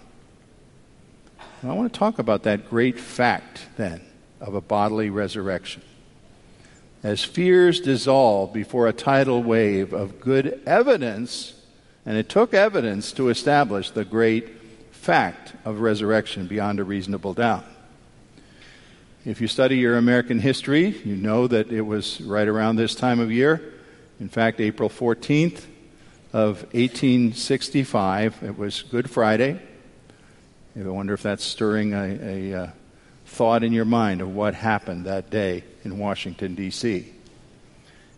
And 1.61 1.71
I 1.71 1.75
want 1.75 1.93
to 1.93 1.99
talk 1.99 2.19
about 2.19 2.43
that 2.43 2.69
great 2.69 2.99
fact, 2.99 3.67
then, 3.77 4.01
of 4.41 4.55
a 4.55 4.61
bodily 4.61 5.11
resurrection. 5.11 5.83
As 7.02 7.25
fears 7.25 7.80
dissolve 7.80 8.52
before 8.52 8.87
a 8.87 8.92
tidal 8.92 9.42
wave 9.42 9.92
of 9.92 10.21
good 10.21 10.61
evidence, 10.66 11.54
and 12.06 12.16
it 12.16 12.28
took 12.28 12.54
evidence 12.54 13.11
to 13.12 13.28
establish 13.28 13.90
the 13.90 14.04
great 14.04 14.49
fact 14.92 15.52
of 15.64 15.80
resurrection 15.80 16.47
beyond 16.47 16.78
a 16.78 16.85
reasonable 16.85 17.35
doubt. 17.35 17.64
If 19.25 19.40
you 19.40 19.49
study 19.49 19.78
your 19.78 19.97
American 19.97 20.38
history, 20.38 21.00
you 21.04 21.16
know 21.16 21.49
that 21.49 21.73
it 21.73 21.82
was 21.82 22.21
right 22.21 22.47
around 22.47 22.76
this 22.76 22.94
time 22.94 23.18
of 23.18 23.32
year. 23.32 23.75
In 24.21 24.28
fact, 24.28 24.61
April 24.61 24.88
14th 24.88 25.64
of 26.32 26.62
1865, 26.73 28.42
it 28.44 28.56
was 28.56 28.82
Good 28.82 29.11
Friday. 29.11 29.61
I 30.76 30.88
wonder 30.88 31.14
if 31.14 31.23
that's 31.23 31.44
stirring 31.44 31.94
a, 31.94 32.52
a, 32.52 32.62
uh, 32.62 32.71
thought 33.26 33.64
in 33.64 33.73
your 33.73 33.85
mind 33.85 34.21
of 34.21 34.35
what 34.35 34.54
happened 34.54 35.06
that 35.06 35.30
day 35.30 35.64
in 35.85 35.99
Washington, 35.99 36.55
D.C. 36.55 37.12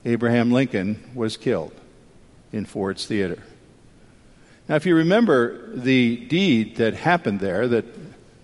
Abraham 0.04 0.50
Lincoln 0.50 1.02
was 1.14 1.37
killed 1.37 1.73
in 2.52 2.64
Ford's 2.64 3.06
Theater. 3.06 3.42
Now, 4.68 4.76
if 4.76 4.87
you 4.87 4.94
remember 4.94 5.75
the 5.76 6.16
deed 6.16 6.76
that 6.76 6.94
happened 6.94 7.40
there, 7.40 7.68
that 7.68 7.85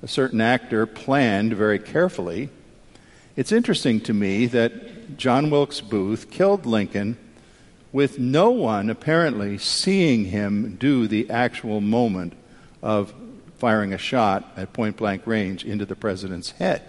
a 0.02 0.08
certain 0.08 0.40
actor 0.40 0.86
planned 0.86 1.52
very 1.54 1.78
carefully. 1.78 2.50
It's 3.36 3.52
interesting 3.52 4.00
to 4.02 4.14
me 4.14 4.46
that 4.46 5.16
John 5.16 5.50
Wilkes 5.50 5.80
Booth 5.80 6.30
killed 6.30 6.66
Lincoln 6.66 7.16
with 7.92 8.18
no 8.18 8.50
one 8.50 8.88
apparently 8.88 9.58
seeing 9.58 10.26
him 10.26 10.76
do 10.76 11.06
the 11.06 11.28
actual 11.30 11.80
moment 11.80 12.34
of 12.82 13.12
firing 13.58 13.92
a 13.92 13.98
shot 13.98 14.52
at 14.56 14.72
point 14.72 14.96
blank 14.96 15.26
range 15.26 15.64
into 15.64 15.84
the 15.84 15.96
president's 15.96 16.52
head. 16.52 16.82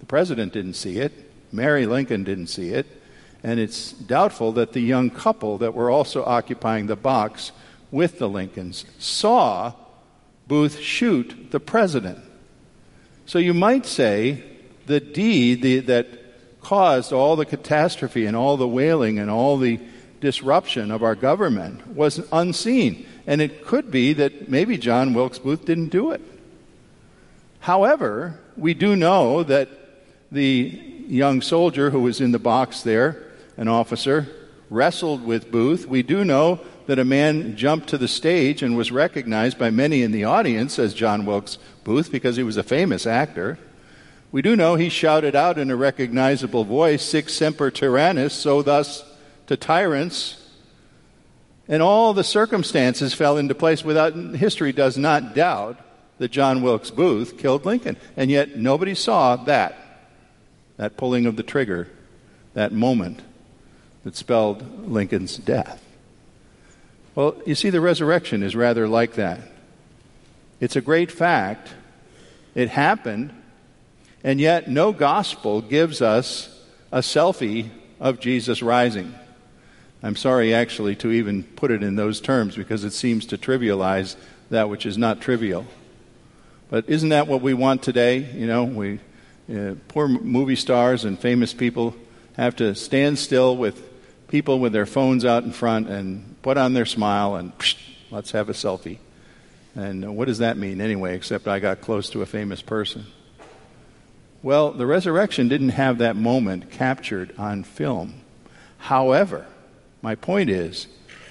The 0.00 0.06
president 0.06 0.52
didn't 0.52 0.74
see 0.74 0.98
it, 0.98 1.29
Mary 1.52 1.86
Lincoln 1.86 2.24
didn't 2.24 2.48
see 2.48 2.70
it, 2.70 2.86
And 3.42 3.58
it's 3.58 3.92
doubtful 3.92 4.52
that 4.52 4.72
the 4.72 4.80
young 4.80 5.10
couple 5.10 5.58
that 5.58 5.74
were 5.74 5.90
also 5.90 6.24
occupying 6.24 6.86
the 6.86 6.96
box 6.96 7.52
with 7.90 8.18
the 8.18 8.28
Lincolns 8.28 8.84
saw 8.98 9.72
Booth 10.46 10.78
shoot 10.78 11.50
the 11.50 11.60
president. 11.60 12.18
So 13.24 13.38
you 13.38 13.54
might 13.54 13.86
say 13.86 14.42
the 14.86 15.00
deed 15.00 15.62
the, 15.62 15.80
that 15.80 16.08
caused 16.60 17.12
all 17.12 17.36
the 17.36 17.46
catastrophe 17.46 18.26
and 18.26 18.36
all 18.36 18.56
the 18.56 18.68
wailing 18.68 19.18
and 19.18 19.30
all 19.30 19.56
the 19.56 19.80
disruption 20.20 20.90
of 20.90 21.02
our 21.02 21.14
government 21.14 21.94
was 21.94 22.20
unseen. 22.32 23.06
And 23.26 23.40
it 23.40 23.64
could 23.64 23.90
be 23.90 24.12
that 24.14 24.48
maybe 24.48 24.76
John 24.76 25.14
Wilkes 25.14 25.38
Booth 25.38 25.64
didn't 25.64 25.88
do 25.88 26.10
it. 26.10 26.20
However, 27.60 28.38
we 28.56 28.74
do 28.74 28.96
know 28.96 29.42
that 29.44 29.68
the 30.32 30.99
young 31.10 31.42
soldier 31.42 31.90
who 31.90 32.00
was 32.00 32.20
in 32.20 32.32
the 32.32 32.38
box 32.38 32.82
there, 32.82 33.22
an 33.56 33.68
officer, 33.68 34.28
wrestled 34.70 35.24
with 35.24 35.50
Booth. 35.50 35.86
We 35.86 36.02
do 36.02 36.24
know 36.24 36.60
that 36.86 36.98
a 36.98 37.04
man 37.04 37.56
jumped 37.56 37.88
to 37.88 37.98
the 37.98 38.08
stage 38.08 38.62
and 38.62 38.76
was 38.76 38.92
recognized 38.92 39.58
by 39.58 39.70
many 39.70 40.02
in 40.02 40.12
the 40.12 40.24
audience 40.24 40.78
as 40.78 40.94
John 40.94 41.26
Wilkes 41.26 41.58
Booth 41.84 42.10
because 42.10 42.36
he 42.36 42.42
was 42.42 42.56
a 42.56 42.62
famous 42.62 43.06
actor. 43.06 43.58
We 44.32 44.42
do 44.42 44.54
know 44.54 44.76
he 44.76 44.88
shouted 44.88 45.34
out 45.34 45.58
in 45.58 45.70
a 45.70 45.76
recognizable 45.76 46.64
voice, 46.64 47.04
Sic 47.04 47.28
semper 47.28 47.70
tyrannis, 47.70 48.30
so 48.30 48.62
thus 48.62 49.04
to 49.48 49.56
tyrants. 49.56 50.36
And 51.68 51.82
all 51.82 52.14
the 52.14 52.24
circumstances 52.24 53.12
fell 53.14 53.36
into 53.36 53.54
place 53.54 53.84
without, 53.84 54.14
history 54.14 54.72
does 54.72 54.96
not 54.96 55.34
doubt 55.34 55.78
that 56.18 56.30
John 56.30 56.62
Wilkes 56.62 56.90
Booth 56.90 57.38
killed 57.38 57.64
Lincoln. 57.64 57.96
And 58.16 58.30
yet 58.30 58.56
nobody 58.56 58.94
saw 58.94 59.36
that, 59.36 59.89
that 60.80 60.96
pulling 60.96 61.26
of 61.26 61.36
the 61.36 61.42
trigger, 61.42 61.86
that 62.54 62.72
moment 62.72 63.20
that 64.02 64.16
spelled 64.16 64.88
Lincoln's 64.90 65.36
death. 65.36 65.84
Well, 67.14 67.36
you 67.44 67.54
see, 67.54 67.68
the 67.68 67.82
resurrection 67.82 68.42
is 68.42 68.56
rather 68.56 68.88
like 68.88 69.12
that. 69.16 69.40
It's 70.58 70.76
a 70.76 70.80
great 70.80 71.12
fact. 71.12 71.68
It 72.54 72.70
happened, 72.70 73.30
and 74.24 74.40
yet 74.40 74.70
no 74.70 74.90
gospel 74.90 75.60
gives 75.60 76.00
us 76.00 76.58
a 76.90 77.00
selfie 77.00 77.68
of 78.00 78.18
Jesus 78.18 78.62
rising. 78.62 79.14
I'm 80.02 80.16
sorry, 80.16 80.54
actually, 80.54 80.96
to 80.96 81.10
even 81.10 81.42
put 81.42 81.70
it 81.70 81.82
in 81.82 81.96
those 81.96 82.22
terms 82.22 82.56
because 82.56 82.84
it 82.84 82.94
seems 82.94 83.26
to 83.26 83.36
trivialize 83.36 84.16
that 84.48 84.70
which 84.70 84.86
is 84.86 84.96
not 84.96 85.20
trivial. 85.20 85.66
But 86.70 86.88
isn't 86.88 87.10
that 87.10 87.26
what 87.26 87.42
we 87.42 87.52
want 87.52 87.82
today? 87.82 88.16
You 88.16 88.46
know, 88.46 88.64
we 88.64 89.00
uh, 89.50 89.74
poor 89.88 90.06
movie 90.06 90.56
stars 90.56 91.04
and 91.04 91.18
famous 91.18 91.52
people 91.52 91.94
have 92.36 92.56
to 92.56 92.74
stand 92.74 93.18
still 93.18 93.56
with 93.56 93.82
people 94.28 94.60
with 94.60 94.72
their 94.72 94.86
phones 94.86 95.24
out 95.24 95.42
in 95.42 95.52
front 95.52 95.88
and 95.88 96.36
put 96.42 96.56
on 96.56 96.72
their 96.72 96.86
smile 96.86 97.34
and 97.34 97.56
psh, 97.58 97.76
let's 98.10 98.30
have 98.30 98.48
a 98.48 98.52
selfie. 98.52 98.98
And 99.74 100.16
what 100.16 100.28
does 100.28 100.38
that 100.38 100.56
mean 100.56 100.80
anyway, 100.80 101.16
except 101.16 101.48
I 101.48 101.58
got 101.58 101.80
close 101.80 102.10
to 102.10 102.22
a 102.22 102.26
famous 102.26 102.62
person? 102.62 103.06
Well, 104.42 104.70
the 104.72 104.86
resurrection 104.86 105.48
didn't 105.48 105.70
have 105.70 105.98
that 105.98 106.16
moment 106.16 106.70
captured 106.70 107.34
on 107.36 107.62
film. 107.64 108.14
However, 108.78 109.46
my 110.00 110.14
point 110.14 110.48
is, 110.48 110.86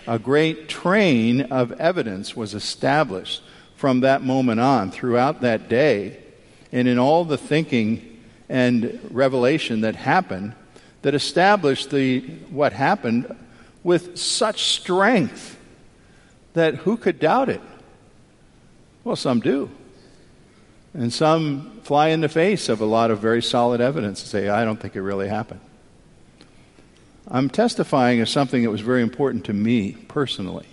a 0.05 0.19
great 0.19 0.69
train 0.69 1.41
of 1.43 1.71
evidence 1.73 2.35
was 2.35 2.53
established 2.53 3.41
from 3.75 4.01
that 4.01 4.21
moment 4.21 4.59
on 4.59 4.91
throughout 4.91 5.41
that 5.41 5.69
day 5.69 6.19
and 6.71 6.87
in 6.87 6.99
all 6.99 7.25
the 7.25 7.37
thinking 7.37 8.08
and 8.49 8.99
revelation 9.11 9.81
that 9.81 9.95
happened 9.95 10.53
that 11.01 11.13
established 11.13 11.91
the, 11.91 12.19
what 12.49 12.73
happened 12.73 13.35
with 13.83 14.17
such 14.17 14.63
strength 14.63 15.57
that 16.53 16.75
who 16.75 16.97
could 16.97 17.19
doubt 17.19 17.47
it? 17.47 17.61
Well, 19.03 19.15
some 19.15 19.39
do. 19.39 19.69
And 20.93 21.13
some 21.13 21.79
fly 21.83 22.09
in 22.09 22.21
the 22.21 22.29
face 22.29 22.67
of 22.67 22.81
a 22.81 22.85
lot 22.85 23.11
of 23.11 23.19
very 23.19 23.41
solid 23.41 23.79
evidence 23.79 24.21
and 24.21 24.29
say, 24.29 24.49
I 24.49 24.65
don't 24.65 24.79
think 24.79 24.95
it 24.95 25.01
really 25.01 25.29
happened. 25.29 25.61
I'm 27.27 27.49
testifying 27.49 28.21
of 28.21 28.27
something 28.27 28.63
that 28.63 28.71
was 28.71 28.81
very 28.81 29.03
important 29.03 29.45
to 29.45 29.53
me 29.53 29.93
personally. 30.07 30.65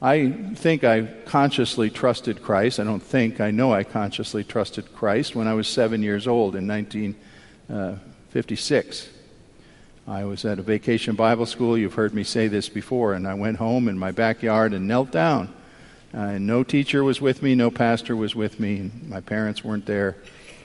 I 0.00 0.30
think 0.54 0.84
I 0.84 1.02
consciously 1.24 1.88
trusted 1.88 2.42
Christ. 2.42 2.78
I 2.78 2.84
don't 2.84 3.02
think, 3.02 3.40
I 3.40 3.50
know 3.50 3.72
I 3.72 3.82
consciously 3.82 4.44
trusted 4.44 4.94
Christ 4.94 5.34
when 5.34 5.48
I 5.48 5.54
was 5.54 5.66
seven 5.66 6.02
years 6.02 6.26
old 6.26 6.54
in 6.54 6.68
1956. 6.68 9.08
Uh, 9.08 10.10
I 10.10 10.24
was 10.24 10.44
at 10.44 10.58
a 10.58 10.62
vacation 10.62 11.16
Bible 11.16 11.46
school. 11.46 11.78
You've 11.78 11.94
heard 11.94 12.12
me 12.12 12.24
say 12.24 12.46
this 12.46 12.68
before. 12.68 13.14
And 13.14 13.26
I 13.26 13.32
went 13.34 13.56
home 13.56 13.88
in 13.88 13.98
my 13.98 14.12
backyard 14.12 14.74
and 14.74 14.86
knelt 14.86 15.10
down. 15.10 15.54
Uh, 16.14 16.18
and 16.18 16.46
no 16.46 16.62
teacher 16.62 17.02
was 17.02 17.20
with 17.20 17.42
me, 17.42 17.54
no 17.54 17.70
pastor 17.70 18.14
was 18.14 18.34
with 18.34 18.60
me, 18.60 18.90
my 19.06 19.20
parents 19.20 19.64
weren't 19.64 19.86
there. 19.86 20.16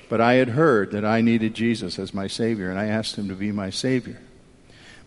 But 0.07 0.21
I 0.21 0.33
had 0.33 0.49
heard 0.49 0.91
that 0.91 1.05
I 1.05 1.21
needed 1.21 1.53
Jesus 1.53 1.97
as 1.97 2.13
my 2.13 2.27
Savior, 2.27 2.69
and 2.69 2.77
I 2.77 2.87
asked 2.87 3.15
Him 3.15 3.29
to 3.29 3.35
be 3.35 3.51
my 3.51 3.69
Savior. 3.69 4.19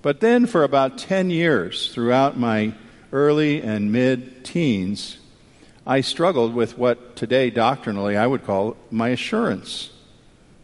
But 0.02 0.20
then, 0.20 0.46
for 0.46 0.64
about 0.64 0.98
10 0.98 1.30
years, 1.30 1.92
throughout 1.92 2.38
my 2.38 2.74
early 3.14 3.62
and 3.62 3.92
mid 3.92 4.44
teens, 4.44 5.18
I 5.87 6.03
struggled 6.03 6.53
with 6.53 6.77
what 6.77 7.16
today 7.16 7.48
doctrinally 7.48 8.16
I 8.16 8.27
would 8.27 8.44
call 8.44 8.77
my 8.90 9.11
assurance. 9.11 9.90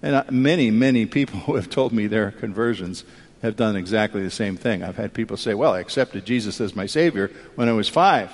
And 0.02 0.16
uh, 0.16 0.24
many, 0.30 0.70
many 0.70 1.06
people 1.06 1.40
who 1.46 1.54
have 1.54 1.70
told 1.70 1.92
me 1.92 2.06
their 2.06 2.32
conversions 2.32 3.04
have 3.40 3.56
done 3.56 3.76
exactly 3.76 4.22
the 4.22 4.30
same 4.30 4.56
thing. 4.56 4.82
I've 4.82 4.96
had 4.96 5.14
people 5.14 5.38
say, 5.38 5.54
Well, 5.54 5.72
I 5.72 5.80
accepted 5.80 6.26
Jesus 6.26 6.60
as 6.60 6.76
my 6.76 6.84
Savior 6.84 7.30
when 7.54 7.68
I 7.68 7.72
was 7.72 7.88
five. 7.88 8.30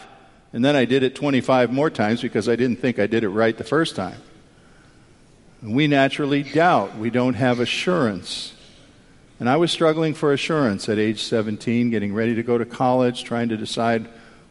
And 0.53 0.65
then 0.65 0.75
I 0.75 0.87
did 0.87 1.03
it 1.03 1.15
25 1.15 1.71
more 1.71 1.91
times 1.91 2.23
because 2.23 2.49
I 2.49 2.57
didn't 2.57 2.81
think 2.81 2.99
I 2.99 3.07
did 3.07 3.23
it 3.23 3.29
right 3.29 3.57
the 3.57 3.65
first 3.65 3.95
time. 3.95 4.21
We 5.63 5.87
naturally 5.87 6.43
doubt. 6.43 6.97
We 6.97 7.11
don't 7.11 7.35
have 7.35 7.61
assurance. 7.61 8.55
And 9.39 9.49
I 9.49 9.57
was 9.57 9.71
struggling 9.71 10.15
for 10.15 10.33
assurance 10.33 10.89
at 10.89 10.99
age 10.99 11.23
17, 11.23 11.91
getting 11.91 12.15
ready 12.15 12.35
to 12.37 12.43
go 12.43 12.57
to 12.57 12.65
college, 12.65 13.25
trying 13.25 13.51
to 13.51 13.57
decide 13.57 14.09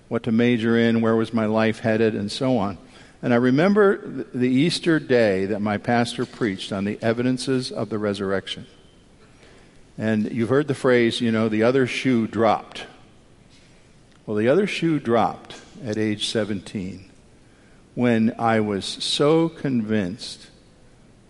what 0.09 0.23
to 0.23 0.31
major 0.31 0.77
in, 0.77 1.01
where 1.01 1.15
was 1.15 1.33
my 1.33 1.45
life 1.45 1.79
headed, 1.79 2.13
and 2.13 2.31
so 2.31 2.57
on. 2.57 2.77
And 3.23 3.33
I 3.33 3.37
remember 3.37 4.25
the 4.33 4.49
Easter 4.49 4.99
day 4.99 5.45
that 5.47 5.59
my 5.59 5.77
pastor 5.77 6.27
preached 6.27 6.71
on 6.71 6.85
the 6.85 6.99
evidences 7.01 7.71
of 7.71 7.89
the 7.89 7.97
resurrection. 7.97 8.67
And 9.97 10.31
you've 10.31 10.49
heard 10.49 10.67
the 10.67 10.75
phrase, 10.75 11.21
you 11.21 11.31
know, 11.31 11.49
the 11.49 11.63
other 11.63 11.87
shoe 11.87 12.27
dropped. 12.27 12.85
Well, 14.27 14.37
the 14.37 14.49
other 14.49 14.67
shoe 14.67 14.99
dropped 14.99 15.55
at 15.83 15.97
age 15.97 16.27
17 16.27 17.09
when 17.95 18.35
I 18.37 18.59
was 18.59 18.85
so 18.85 19.49
convinced 19.49 20.47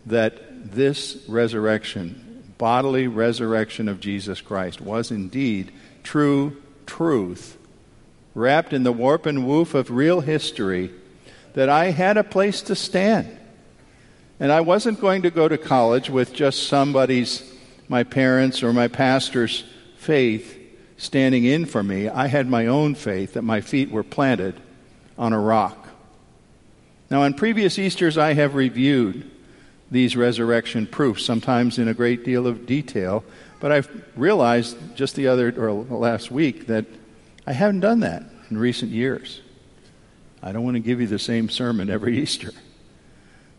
that 0.06 0.74
this 0.74 1.24
resurrection 1.28 2.25
bodily 2.58 3.08
resurrection 3.08 3.88
of 3.88 4.00
Jesus 4.00 4.41
Christ 4.41 4.82
was 4.82 5.12
indeed 5.12 5.72
true 6.04 6.62
truth, 6.86 7.58
wrapped 8.34 8.74
in 8.74 8.84
the 8.84 8.94
warp 8.94 9.26
and 9.26 9.48
woof 9.48 9.74
of 9.74 9.89
real 9.89 10.22
history, 10.22 10.91
that 11.54 11.70
I 11.70 11.91
had 11.91 12.18
a 12.18 12.24
place 12.24 12.62
to 12.63 12.76
stand. 12.76 13.38
And 14.39 14.52
I 14.52 14.62
wasn't 14.62 15.00
going 15.00 15.22
to 15.22 15.32
go 15.32 15.48
to 15.48 15.58
college 15.58 16.10
with 16.10 16.34
just 16.34 16.68
somebody's, 16.68 17.54
my 17.88 18.04
parents' 18.04 18.62
or 18.63 18.74
my 18.74 18.89
pastor's 18.89 19.63
faith 19.98 20.58
standing 20.98 21.46
in 21.46 21.65
for 21.65 21.82
me. 21.82 22.10
I 22.10 22.28
had 22.28 22.48
my 22.48 22.68
own 22.68 22.96
faith 22.96 23.34
that 23.34 23.41
my 23.44 23.62
feet 23.62 23.89
were 23.89 24.04
planted 24.04 24.60
on 25.18 25.34
a 25.34 25.39
rock. 25.39 25.88
Now, 27.10 27.22
on 27.22 27.34
previous 27.34 27.80
Easters, 27.80 28.18
I 28.18 28.34
have 28.34 28.56
reviewed 28.56 29.30
these 29.91 30.15
resurrection 30.15 30.88
proofs, 30.88 31.24
sometimes 31.24 31.78
in 31.78 31.88
a 31.88 31.93
great 31.93 32.24
deal 32.24 32.48
of 32.48 32.65
detail. 32.65 33.24
But 33.60 33.71
I've 33.71 34.04
realized 34.15 34.78
just 34.95 35.15
the 35.15 35.28
other 35.28 35.54
or 35.58 35.71
last 35.71 36.32
week 36.32 36.67
that 36.67 36.86
I 37.48 37.54
haven't 37.54 37.82
done 37.82 38.02
that 38.02 38.24
in 38.50 38.58
recent 38.58 38.91
years. 38.91 39.41
I 40.41 40.52
don't 40.52 40.63
want 40.63 40.76
to 40.76 40.82
give 40.82 41.02
you 41.02 41.08
the 41.08 41.19
same 41.19 41.50
sermon 41.50 41.89
every 41.89 42.17
Easter. 42.21 42.52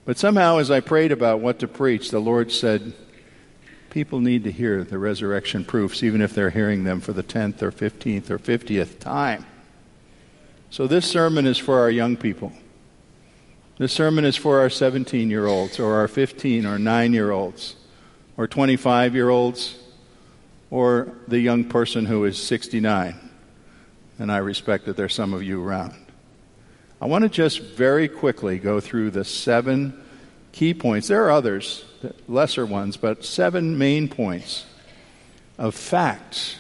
But 0.05 0.19
somehow, 0.19 0.59
as 0.59 0.71
I 0.71 0.81
prayed 0.81 1.11
about 1.11 1.41
what 1.41 1.59
to 1.59 1.69
preach, 1.69 2.11
the 2.11 2.21
Lord 2.21 2.53
said, 2.53 2.93
People 3.91 4.21
need 4.21 4.45
to 4.45 4.53
hear 4.53 4.85
the 4.85 4.99
resurrection 4.99 5.65
proofs, 5.65 6.03
even 6.03 6.21
if 6.21 6.35
they're 6.35 6.51
hearing 6.51 6.85
them 6.85 7.01
for 7.01 7.15
the 7.15 7.23
10th 7.23 7.62
or 7.62 7.73
15th 7.73 8.29
or 8.29 8.39
50th 8.39 8.99
time. 8.99 9.47
So, 10.69 10.87
this 10.87 11.07
sermon 11.07 11.47
is 11.47 11.57
for 11.57 11.81
our 11.81 11.91
young 11.91 12.17
people. 12.17 12.53
This 13.79 13.93
sermon 13.93 14.25
is 14.25 14.37
for 14.37 14.61
our 14.61 14.71
17 14.71 15.29
year 15.29 15.47
olds, 15.47 15.79
or 15.79 15.97
our 15.97 16.09
15 16.09 16.65
or 16.65 16.79
9 16.79 17.12
year 17.12 17.31
olds, 17.31 17.77
or 18.39 18.47
25 18.47 19.15
year 19.15 19.29
olds, 19.29 19.77
or 20.71 21.12
the 21.29 21.41
young 21.41 21.65
person 21.65 22.07
who 22.07 22.25
is 22.25 22.43
69. 22.43 23.15
And 24.19 24.33
I 24.33 24.39
respect 24.39 24.87
that 24.87 24.97
there's 24.97 25.15
some 25.15 25.35
of 25.35 25.43
you 25.43 25.62
around. 25.62 25.95
I 27.03 27.07
want 27.07 27.25
to 27.25 27.29
just 27.29 27.61
very 27.61 28.09
quickly 28.09 28.59
go 28.59 28.81
through 28.81 29.11
the 29.11 29.27
seven 29.27 30.03
key 30.53 30.73
points. 30.73 31.09
There 31.09 31.27
are 31.27 31.31
others, 31.31 31.85
lesser 32.27 32.65
ones, 32.65 32.97
but 32.97 33.27
seven 33.27 33.77
main 33.77 34.09
points 34.09 34.65
of 35.59 35.75
facts 35.75 36.57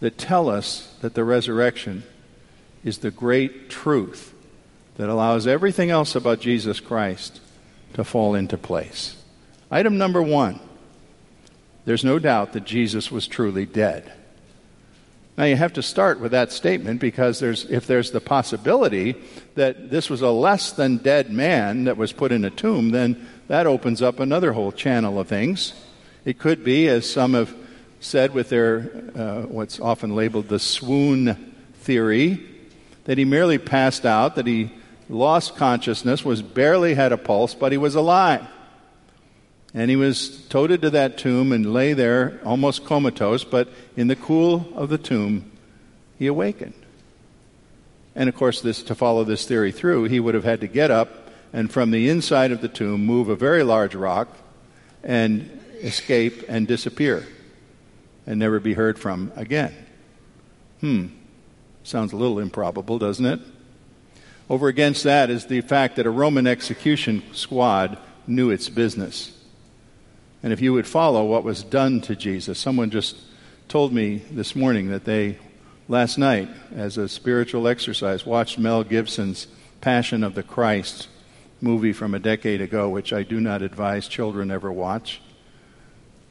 that 0.00 0.16
tell 0.16 0.48
us 0.48 0.96
that 1.02 1.12
the 1.12 1.24
resurrection 1.24 2.04
is 2.84 2.98
the 2.98 3.10
great 3.10 3.68
truth 3.68 4.32
that 4.96 5.08
allows 5.08 5.46
everything 5.46 5.90
else 5.90 6.14
about 6.14 6.40
Jesus 6.40 6.80
Christ 6.80 7.40
to 7.94 8.04
fall 8.04 8.34
into 8.34 8.56
place. 8.56 9.16
Item 9.70 9.98
number 9.98 10.22
one 10.22 10.60
there's 11.86 12.04
no 12.04 12.18
doubt 12.18 12.52
that 12.52 12.64
Jesus 12.64 13.12
was 13.12 13.28
truly 13.28 13.64
dead. 13.64 14.12
Now, 15.38 15.44
you 15.44 15.54
have 15.54 15.74
to 15.74 15.82
start 15.82 16.18
with 16.18 16.32
that 16.32 16.50
statement 16.50 17.00
because 17.00 17.38
there's, 17.38 17.64
if 17.66 17.86
there's 17.86 18.10
the 18.10 18.20
possibility 18.20 19.14
that 19.54 19.90
this 19.90 20.10
was 20.10 20.22
a 20.22 20.30
less 20.30 20.72
than 20.72 20.96
dead 20.96 21.30
man 21.30 21.84
that 21.84 21.96
was 21.96 22.12
put 22.12 22.32
in 22.32 22.44
a 22.44 22.50
tomb, 22.50 22.90
then 22.90 23.28
that 23.48 23.66
opens 23.66 24.02
up 24.02 24.18
another 24.18 24.52
whole 24.52 24.72
channel 24.72 25.20
of 25.20 25.28
things. 25.28 25.74
It 26.24 26.38
could 26.38 26.64
be, 26.64 26.88
as 26.88 27.08
some 27.08 27.34
have 27.34 27.54
said 28.00 28.34
with 28.34 28.48
their 28.48 28.90
uh, 29.14 29.42
what's 29.42 29.78
often 29.78 30.16
labeled 30.16 30.48
the 30.48 30.58
swoon 30.58 31.54
theory, 31.80 32.44
that 33.04 33.18
he 33.18 33.24
merely 33.24 33.58
passed 33.58 34.06
out, 34.06 34.34
that 34.36 34.46
he 34.46 34.72
lost 35.08 35.56
consciousness, 35.56 36.24
was 36.24 36.42
barely 36.42 36.94
had 36.94 37.12
a 37.12 37.18
pulse, 37.18 37.54
but 37.54 37.72
he 37.72 37.78
was 37.78 37.94
alive. 37.94 38.46
And 39.74 39.90
he 39.90 39.96
was 39.96 40.46
toted 40.46 40.82
to 40.82 40.90
that 40.90 41.18
tomb 41.18 41.52
and 41.52 41.72
lay 41.72 41.92
there 41.92 42.40
almost 42.44 42.86
comatose, 42.86 43.44
but 43.44 43.68
in 43.96 44.08
the 44.08 44.16
cool 44.16 44.72
of 44.74 44.88
the 44.88 44.98
tomb, 44.98 45.52
he 46.18 46.26
awakened. 46.26 46.74
And 48.14 48.28
of 48.28 48.34
course, 48.34 48.62
this, 48.62 48.82
to 48.84 48.94
follow 48.94 49.24
this 49.24 49.46
theory 49.46 49.72
through, 49.72 50.04
he 50.04 50.18
would 50.18 50.34
have 50.34 50.44
had 50.44 50.60
to 50.60 50.66
get 50.66 50.90
up 50.90 51.30
and 51.52 51.70
from 51.70 51.90
the 51.90 52.08
inside 52.08 52.52
of 52.52 52.60
the 52.60 52.68
tomb 52.68 53.04
move 53.04 53.28
a 53.28 53.36
very 53.36 53.62
large 53.62 53.94
rock 53.94 54.28
and 55.02 55.60
escape 55.82 56.44
and 56.48 56.66
disappear 56.66 57.26
and 58.26 58.38
never 58.38 58.58
be 58.58 58.74
heard 58.74 58.98
from 58.98 59.32
again. 59.36 59.74
Hmm. 60.80 61.06
Sounds 61.84 62.12
a 62.12 62.16
little 62.16 62.40
improbable, 62.40 62.98
doesn't 62.98 63.26
it? 63.26 63.40
Over 64.48 64.68
against 64.68 65.02
that 65.04 65.28
is 65.28 65.46
the 65.46 65.60
fact 65.60 65.96
that 65.96 66.06
a 66.06 66.10
Roman 66.10 66.46
execution 66.46 67.22
squad 67.32 67.98
knew 68.26 68.50
its 68.50 68.68
business. 68.68 69.32
And 70.42 70.52
if 70.52 70.60
you 70.60 70.72
would 70.72 70.86
follow 70.86 71.24
what 71.24 71.42
was 71.42 71.64
done 71.64 72.00
to 72.02 72.14
Jesus, 72.14 72.58
someone 72.58 72.90
just 72.90 73.16
told 73.68 73.92
me 73.92 74.22
this 74.30 74.54
morning 74.54 74.90
that 74.90 75.04
they, 75.04 75.38
last 75.88 76.18
night, 76.18 76.48
as 76.74 76.96
a 76.96 77.08
spiritual 77.08 77.66
exercise, 77.66 78.24
watched 78.24 78.58
Mel 78.58 78.84
Gibson's 78.84 79.48
Passion 79.80 80.22
of 80.22 80.34
the 80.34 80.42
Christ 80.44 81.08
movie 81.60 81.92
from 81.92 82.14
a 82.14 82.20
decade 82.20 82.60
ago, 82.60 82.88
which 82.88 83.12
I 83.12 83.24
do 83.24 83.40
not 83.40 83.62
advise 83.62 84.06
children 84.06 84.50
ever 84.50 84.70
watch. 84.70 85.20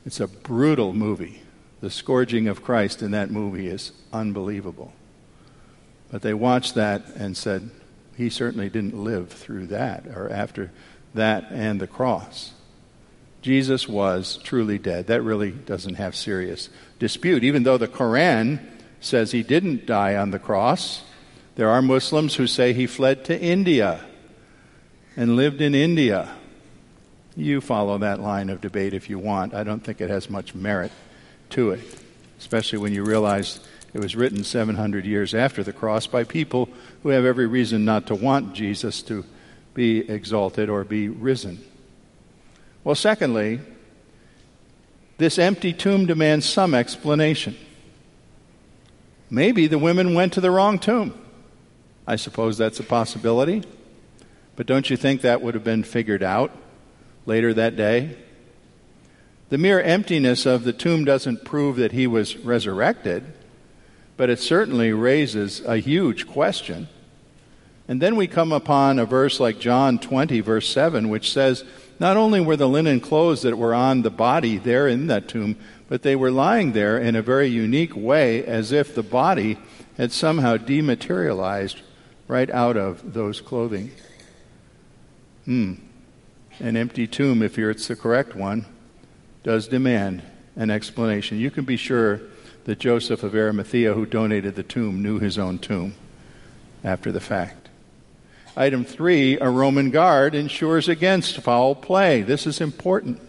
It's 0.06 0.22
a 0.22 0.28
brutal 0.28 0.94
movie. 0.94 1.42
The 1.82 1.90
scourging 1.90 2.48
of 2.48 2.64
Christ 2.64 3.02
in 3.02 3.12
that 3.12 3.32
movie 3.32 3.68
is 3.68 3.92
unbelievable. 4.14 4.94
But 6.12 6.22
they 6.22 6.34
watched 6.34 6.76
that 6.76 7.08
and 7.16 7.36
said, 7.36 7.70
he 8.16 8.30
certainly 8.30 8.70
didn't 8.70 8.98
live 8.98 9.30
through 9.30 9.68
that 9.68 10.08
or 10.08 10.30
after 10.30 10.72
that 11.14 11.52
and 11.52 11.80
the 11.80 11.88
cross. 11.88 12.52
Jesus 13.42 13.88
was 13.88 14.40
truly 14.44 14.80
dead. 14.80 15.08
That 15.08 15.22
really 15.22 15.52
doesn't 15.52 15.96
have 15.96 16.16
serious 16.16 16.70
dispute. 16.98 17.44
Even 17.44 17.64
though 17.64 17.78
the 17.78 17.88
Koran 17.88 18.60
says 19.02 19.32
he 19.32 19.44
didn't 19.44 19.86
die 19.86 20.16
on 20.16 20.32
the 20.32 20.40
cross, 20.40 21.04
there 21.56 21.70
are 21.70 21.82
Muslims 21.82 22.36
who 22.36 22.48
say 22.48 22.74
he 22.74 22.88
fled 22.88 23.26
to 23.26 23.40
India 23.40 24.04
and 25.16 25.36
lived 25.36 25.62
in 25.62 25.76
India. 25.76 26.34
You 27.36 27.62
follow 27.62 27.98
that 28.00 28.20
line 28.20 28.50
of 28.50 28.62
debate 28.62 28.94
if 28.94 29.10
you 29.10 29.20
want. 29.20 29.54
I 29.54 29.64
don't 29.64 29.84
think 29.84 30.02
it 30.02 30.10
has 30.10 30.30
much 30.30 30.56
merit 30.56 30.92
to 31.52 31.72
it, 31.72 31.82
especially 32.40 32.80
when 32.80 32.94
you 32.94 33.04
realize 33.04 33.60
it 33.96 34.02
was 34.02 34.14
written 34.14 34.44
700 34.44 35.06
years 35.06 35.34
after 35.34 35.64
the 35.64 35.72
cross 35.72 36.06
by 36.06 36.26
people 36.26 36.68
who 37.02 37.10
have 37.10 37.24
every 37.24 37.48
reason 37.48 37.86
not 37.86 38.08
to 38.08 38.14
want 38.14 38.54
Jesus 38.54 39.02
to 39.04 39.24
be 39.74 40.00
exalted 40.10 40.70
or 40.70 40.84
be 40.84 41.08
risen. 41.08 41.64
Well, 42.84 42.96
secondly, 42.96 43.62
this 45.18 45.40
empty 45.40 45.72
tomb 45.72 46.08
demands 46.08 46.46
some 46.46 46.74
explanation. 46.74 47.56
Maybe 49.30 49.66
the 49.66 49.80
women 49.80 50.14
went 50.14 50.34
to 50.34 50.42
the 50.42 50.52
wrong 50.52 50.78
tomb. 50.78 51.18
I 52.06 52.18
suppose 52.18 52.58
that's 52.58 52.82
a 52.82 52.84
possibility. 52.84 53.64
But 54.58 54.68
don't 54.68 54.90
you 54.90 54.98
think 54.98 55.22
that 55.22 55.42
would 55.42 55.54
have 55.54 55.64
been 55.64 55.84
figured 55.84 56.22
out 56.22 56.52
later 57.26 57.54
that 57.54 57.78
day? 57.78 58.18
The 59.48 59.58
mere 59.58 59.80
emptiness 59.80 60.46
of 60.46 60.66
the 60.66 60.74
tomb 60.74 61.06
doesn't 61.06 61.46
prove 61.46 61.78
that 61.78 61.94
he 61.94 62.08
was 62.08 62.36
resurrected, 62.36 63.24
but 64.18 64.30
it 64.30 64.40
certainly 64.40 64.94
raises 64.94 65.62
a 65.62 65.78
huge 65.78 66.28
question. 66.28 66.88
And 67.88 68.02
then 68.02 68.16
we 68.16 68.28
come 68.28 68.52
upon 68.52 68.98
a 68.98 69.06
verse 69.06 69.40
like 69.40 69.60
John 69.60 70.00
20, 70.00 70.40
verse 70.40 70.68
7, 70.70 71.10
which 71.10 71.32
says, 71.32 71.64
Not 72.00 72.18
only 72.18 72.42
were 72.42 72.56
the 72.56 72.68
linen 72.68 73.00
clothes 73.00 73.44
that 73.44 73.58
were 73.58 73.76
on 73.76 74.02
the 74.02 74.10
body 74.10 74.58
there 74.58 74.88
in 74.88 75.08
that 75.08 75.28
tomb, 75.28 75.58
but 75.88 76.02
they 76.02 76.16
were 76.16 76.32
lying 76.32 76.72
there 76.72 76.98
in 76.98 77.16
a 77.16 77.22
very 77.22 77.48
unique 77.48 77.96
way, 77.96 78.44
as 78.44 78.72
if 78.72 78.96
the 78.96 79.04
body 79.04 79.58
had 79.98 80.12
somehow 80.12 80.58
dematerialized 80.58 81.82
right 82.28 82.50
out 82.50 82.76
of 82.76 83.14
those 83.14 83.40
clothing. 83.40 83.92
Hmm. 85.46 85.76
An 86.60 86.78
empty 86.78 87.06
tomb, 87.06 87.44
if 87.44 87.60
it's 87.60 87.88
the 87.88 87.96
correct 87.96 88.36
one, 88.36 88.66
does 89.44 89.68
demand 89.68 90.24
an 90.56 90.72
explanation. 90.72 91.38
You 91.38 91.52
can 91.52 91.66
be 91.66 91.78
sure 91.78 92.22
that 92.66 92.80
Joseph 92.80 93.24
of 93.24 93.34
Arimathea, 93.34 93.94
who 93.94 94.06
donated 94.06 94.56
the 94.56 94.64
tomb, 94.64 95.02
knew 95.02 95.20
his 95.20 95.38
own 95.38 95.60
tomb 95.60 95.96
after 96.84 97.12
the 97.12 97.20
fact. 97.20 97.70
Item 98.58 98.86
three, 98.86 99.38
a 99.40 99.50
Roman 99.50 99.92
guard 99.92 100.36
ensures 100.36 100.88
against 100.88 101.42
foul 101.42 101.76
play. 101.76 102.22
This 102.22 102.48
is 102.48 102.62
important. 102.62 103.22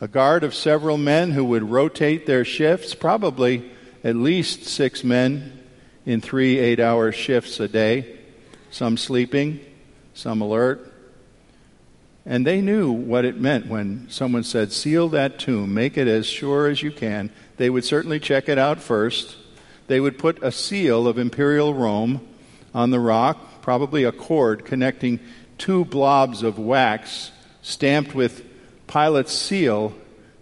A 0.00 0.08
guard 0.08 0.44
of 0.44 0.54
several 0.54 0.96
men 0.96 1.32
who 1.32 1.44
would 1.44 1.70
rotate 1.70 2.24
their 2.24 2.44
shifts, 2.44 2.94
probably 2.94 3.70
at 4.04 4.14
least 4.14 4.64
six 4.64 5.02
men 5.02 5.58
in 6.06 6.20
three 6.20 6.58
eight 6.58 6.80
hour 6.80 7.10
shifts 7.12 7.58
a 7.60 7.68
day, 7.68 8.16
some 8.70 8.96
sleeping, 8.96 9.60
some 10.14 10.40
alert, 10.40 10.92
and 12.28 12.46
they 12.46 12.60
knew 12.60 12.92
what 12.92 13.24
it 13.24 13.40
meant 13.40 13.68
when 13.68 14.06
someone 14.10 14.44
said, 14.44 14.70
Seal 14.70 15.08
that 15.08 15.38
tomb, 15.38 15.72
make 15.72 15.96
it 15.96 16.06
as 16.06 16.26
sure 16.26 16.68
as 16.68 16.82
you 16.82 16.90
can. 16.90 17.30
They 17.58 17.68
would 17.68 17.84
certainly 17.84 18.18
check 18.20 18.48
it 18.48 18.56
out 18.56 18.80
first. 18.80 19.36
They 19.88 20.00
would 20.00 20.18
put 20.18 20.42
a 20.42 20.50
seal 20.50 21.06
of 21.06 21.18
imperial 21.18 21.74
Rome 21.74 22.26
on 22.74 22.90
the 22.90 23.00
rock, 23.00 23.62
probably 23.62 24.04
a 24.04 24.12
cord 24.12 24.64
connecting 24.64 25.20
two 25.58 25.84
blobs 25.84 26.42
of 26.42 26.58
wax 26.58 27.32
stamped 27.62 28.14
with 28.14 28.44
Pilate's 28.86 29.32
seal, 29.32 29.92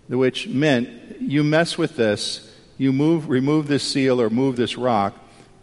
which 0.08 0.46
meant 0.46 0.88
you 1.20 1.42
mess 1.42 1.78
with 1.78 1.96
this, 1.96 2.52
you 2.78 2.92
move, 2.92 3.28
remove 3.28 3.66
this 3.66 3.82
seal 3.82 4.20
or 4.20 4.30
move 4.30 4.56
this 4.56 4.76
rock, 4.76 5.16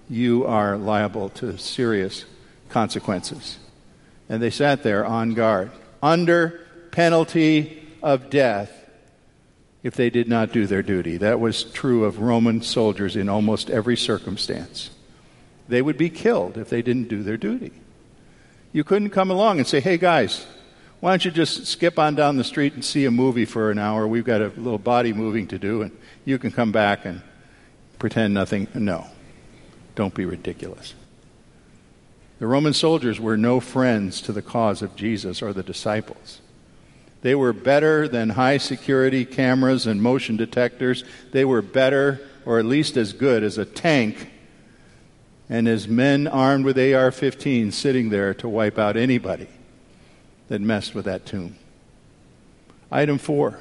you 0.10 0.46
are 0.46 0.76
liable 0.76 1.30
to 1.30 1.58
serious 1.58 2.26
consequences. 2.70 3.60
And 4.28 4.42
they 4.42 4.50
sat 4.50 4.84
there 4.84 5.06
on 5.06 5.34
guard 5.34 5.72
under 6.02 6.62
penalty 6.92 7.88
of 8.02 8.30
death 8.30 8.83
if 9.84 9.96
they 9.96 10.10
did 10.10 10.30
not 10.30 10.52
do 10.52 10.66
their 10.66 10.82
duty. 10.82 11.18
That 11.18 11.40
was 11.40 11.64
true 11.64 12.06
of 12.06 12.20
Roman 12.20 12.62
soldiers 12.62 13.16
in 13.16 13.30
almost 13.30 13.70
every 13.70 13.98
circumstance. 13.98 14.90
They 15.68 15.82
would 15.82 15.98
be 15.98 16.10
killed 16.10 16.58
if 16.58 16.70
they 16.70 16.82
didn't 16.82 17.10
do 17.10 17.22
their 17.22 17.38
duty. 17.38 17.72
You 18.72 18.84
couldn't 18.84 19.12
come 19.12 19.30
along 19.30 19.60
and 19.60 19.68
say, 19.68 19.82
hey 19.82 19.98
guys, 19.98 20.46
why 21.00 21.12
don't 21.12 21.26
you 21.26 21.32
just 21.32 21.68
skip 21.68 22.00
on 22.00 22.16
down 22.16 22.38
the 22.38 22.46
street 22.46 22.74
and 22.74 22.84
see 22.84 23.04
a 23.04 23.12
movie 23.12 23.46
for 23.46 23.70
an 23.70 23.78
hour? 23.78 24.08
We've 24.08 24.24
got 24.24 24.42
a 24.42 24.48
little 24.48 24.78
body 24.78 25.12
moving 25.12 25.48
to 25.48 25.60
do, 25.60 25.82
and 25.82 25.92
you 26.24 26.40
can 26.40 26.50
come 26.50 26.72
back 26.72 27.04
and 27.04 27.22
pretend 28.00 28.34
nothing. 28.34 28.70
No. 28.74 29.08
Don't 29.96 30.14
be 30.14 30.26
ridiculous. 30.26 30.94
The 32.40 32.48
Roman 32.48 32.74
soldiers 32.74 33.20
were 33.20 33.38
no 33.38 33.60
friends 33.60 34.22
to 34.22 34.32
the 34.32 34.42
cause 34.42 34.82
of 34.82 34.96
Jesus 34.96 35.42
or 35.42 35.54
the 35.54 35.62
disciples. 35.62 36.40
They 37.24 37.36
were 37.36 37.54
better 37.54 38.08
than 38.08 38.32
high 38.32 38.58
security 38.58 39.24
cameras 39.24 39.88
and 39.88 40.02
motion 40.02 40.36
detectors. 40.36 41.06
They 41.32 41.46
were 41.46 41.62
better, 41.62 42.20
or 42.46 42.60
at 42.60 42.66
least 42.66 42.98
as 42.98 43.14
good, 43.14 43.44
as 43.44 43.58
a 43.58 43.66
tank 43.66 44.30
and 45.50 45.68
as 45.68 45.88
men 45.88 46.28
armed 46.28 46.66
with 46.66 46.78
AR 46.78 47.12
15 47.12 47.72
sitting 47.72 48.10
there 48.10 48.34
to 48.36 48.50
wipe 48.50 48.78
out 48.78 48.98
anybody 48.98 49.48
that 50.50 50.60
messed 50.62 50.94
with 50.94 51.06
that 51.06 51.26
tomb. 51.26 51.56
Item 52.92 53.18
four 53.18 53.60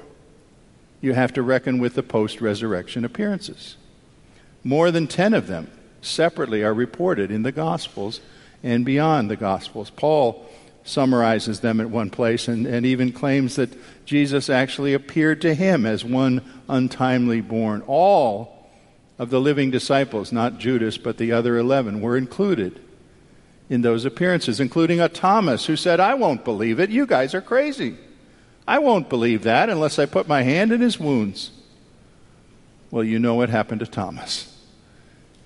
you 1.01 1.15
have 1.15 1.33
to 1.33 1.43
reckon 1.43 1.79
with 1.79 1.95
the 1.95 2.03
post 2.03 2.41
resurrection 2.41 3.05
appearances. 3.05 3.77
More 4.65 4.91
than 4.91 5.07
10 5.07 5.35
of 5.35 5.47
them 5.47 5.71
separately 6.01 6.63
are 6.63 6.75
reported 6.75 7.31
in 7.31 7.43
the 7.43 7.53
Gospels 7.53 8.21
and 8.63 8.85
beyond 8.85 9.29
the 9.29 9.37
Gospels. 9.37 9.91
Paul 9.91 10.49
summarizes 10.85 11.61
them 11.61 11.81
at 11.81 11.91
one 11.91 12.11
place 12.11 12.49
and, 12.49 12.67
and 12.67 12.85
even 12.85 13.13
claims 13.13 13.57
that 13.57 13.71
Jesus 14.05 14.51
actually 14.51 14.95
appeared 14.95 15.41
to 15.43 15.55
him 15.55 15.87
as 15.87 16.05
one 16.05 16.43
untimely 16.69 17.41
born. 17.41 17.83
All 17.87 18.69
of 19.19 19.31
the 19.31 19.41
living 19.41 19.71
disciples, 19.71 20.33
not 20.33 20.59
Judas, 20.59 20.99
but 20.99 21.19
the 21.19 21.33
other 21.33 21.57
11, 21.57 22.01
were 22.01 22.17
included 22.17 22.81
in 23.71 23.83
those 23.83 24.05
appearances, 24.05 24.61
including 24.61 25.01
a 25.01 25.09
Thomas 25.09 25.67
who 25.67 25.77
said, 25.77 26.01
I 26.01 26.15
won't 26.15 26.45
believe 26.45 26.81
it. 26.81 26.91
You 26.91 27.07
guys 27.07 27.35
are 27.35 27.41
crazy. 27.41 27.97
I 28.67 28.79
won't 28.79 29.09
believe 29.09 29.45
that 29.45 29.69
unless 29.69 29.99
I 29.99 30.07
put 30.07 30.29
my 30.29 30.43
hand 30.43 30.73
in 30.73 30.81
his 30.81 30.99
wounds. 30.99 31.51
Well, 32.91 33.05
you 33.05 33.19
know 33.19 33.35
what 33.35 33.49
happened 33.49 33.81
to 33.81 33.87
Thomas. 33.87 34.49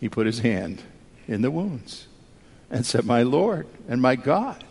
He 0.01 0.09
put 0.09 0.27
his 0.27 0.41
hand 0.41 0.83
in 1.29 1.43
the 1.43 1.51
wounds 1.51 2.07
and 2.71 2.85
said, 2.85 3.05
My 3.05 3.23
Lord 3.23 3.67
and 3.89 4.03
my 4.03 4.17
God. 4.17 4.65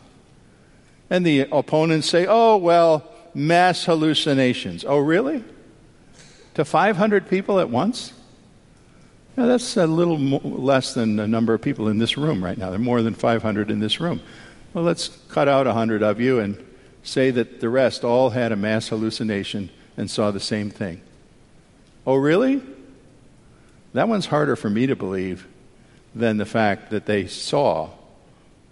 And 1.09 1.25
the 1.25 1.41
opponents 1.51 2.09
say, 2.09 2.25
Oh, 2.27 2.57
well, 2.57 3.09
mass 3.33 3.85
hallucinations. 3.85 4.85
Oh, 4.85 4.97
really? 4.97 5.43
To 6.55 6.65
500 6.65 7.29
people 7.29 7.59
at 7.59 7.69
once? 7.69 8.13
Now, 9.37 9.47
that's 9.47 9.75
a 9.75 9.85
little 9.85 10.17
less 10.17 10.93
than 10.93 11.17
the 11.17 11.27
number 11.27 11.53
of 11.53 11.61
people 11.61 11.89
in 11.89 11.97
this 11.97 12.17
room 12.17 12.41
right 12.43 12.57
now. 12.57 12.69
There 12.69 12.79
are 12.79 12.83
more 12.83 13.01
than 13.01 13.13
500 13.13 13.69
in 13.69 13.79
this 13.79 13.99
room. 13.99 14.21
Well, 14.73 14.85
let's 14.85 15.09
cut 15.29 15.49
out 15.49 15.65
100 15.65 16.01
of 16.01 16.21
you 16.21 16.39
and 16.39 16.63
say 17.03 17.31
that 17.31 17.59
the 17.59 17.69
rest 17.69 18.05
all 18.05 18.29
had 18.29 18.53
a 18.53 18.55
mass 18.55 18.87
hallucination 18.87 19.69
and 19.97 20.09
saw 20.09 20.31
the 20.31 20.39
same 20.39 20.69
thing. 20.69 21.01
Oh, 22.07 22.15
really? 22.15 22.61
That 23.93 24.07
one's 24.07 24.27
harder 24.27 24.55
for 24.55 24.69
me 24.69 24.87
to 24.87 24.95
believe 24.95 25.47
than 26.13 26.37
the 26.37 26.45
fact 26.45 26.91
that 26.91 27.05
they 27.05 27.27
saw 27.27 27.89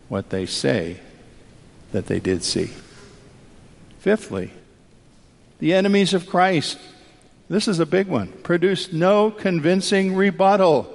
what 0.07 0.29
they 0.29 0.45
say 0.45 0.99
that 1.93 2.07
they 2.07 2.19
did 2.19 2.43
see. 2.43 2.69
Fifthly, 3.99 4.51
the 5.59 5.73
enemies 5.73 6.13
of 6.13 6.27
Christ, 6.27 6.77
this 7.47 7.69
is 7.69 7.79
a 7.79 7.85
big 7.85 8.07
one, 8.07 8.27
produced 8.43 8.91
no 8.91 9.31
convincing 9.31 10.13
rebuttal. 10.13 10.93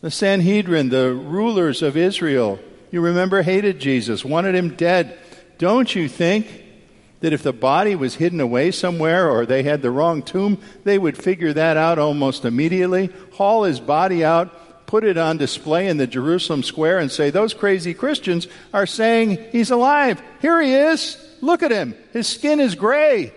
The 0.00 0.10
Sanhedrin, 0.10 0.88
the 0.88 1.12
rulers 1.12 1.82
of 1.82 1.96
Israel, 1.96 2.58
you 2.90 3.00
remember, 3.00 3.42
hated 3.42 3.78
Jesus, 3.78 4.24
wanted 4.24 4.56
him 4.56 4.74
dead. 4.74 5.16
Don't 5.58 5.94
you 5.94 6.08
think 6.08 6.64
that 7.20 7.32
if 7.32 7.42
the 7.42 7.52
body 7.52 7.94
was 7.94 8.14
hidden 8.14 8.40
away 8.40 8.70
somewhere 8.70 9.30
or 9.30 9.44
they 9.44 9.62
had 9.62 9.82
the 9.82 9.90
wrong 9.90 10.22
tomb, 10.22 10.60
they 10.84 10.98
would 10.98 11.16
figure 11.16 11.52
that 11.52 11.76
out 11.76 11.98
almost 11.98 12.44
immediately, 12.44 13.10
haul 13.34 13.64
his 13.64 13.80
body 13.80 14.24
out, 14.24 14.52
put 14.88 15.04
it 15.04 15.18
on 15.18 15.36
display 15.36 15.86
in 15.86 15.98
the 15.98 16.06
Jerusalem 16.06 16.64
square, 16.64 16.98
and 16.98 17.12
say, 17.12 17.30
Those 17.30 17.54
crazy 17.54 17.94
Christians 17.94 18.48
are 18.74 18.86
saying 18.86 19.38
he's 19.52 19.70
alive. 19.70 20.20
Here 20.40 20.60
he 20.60 20.74
is. 20.74 21.16
Look 21.40 21.62
at 21.62 21.70
him. 21.70 21.94
His 22.12 22.26
skin 22.26 22.58
is 22.58 22.74
gray. 22.74 23.32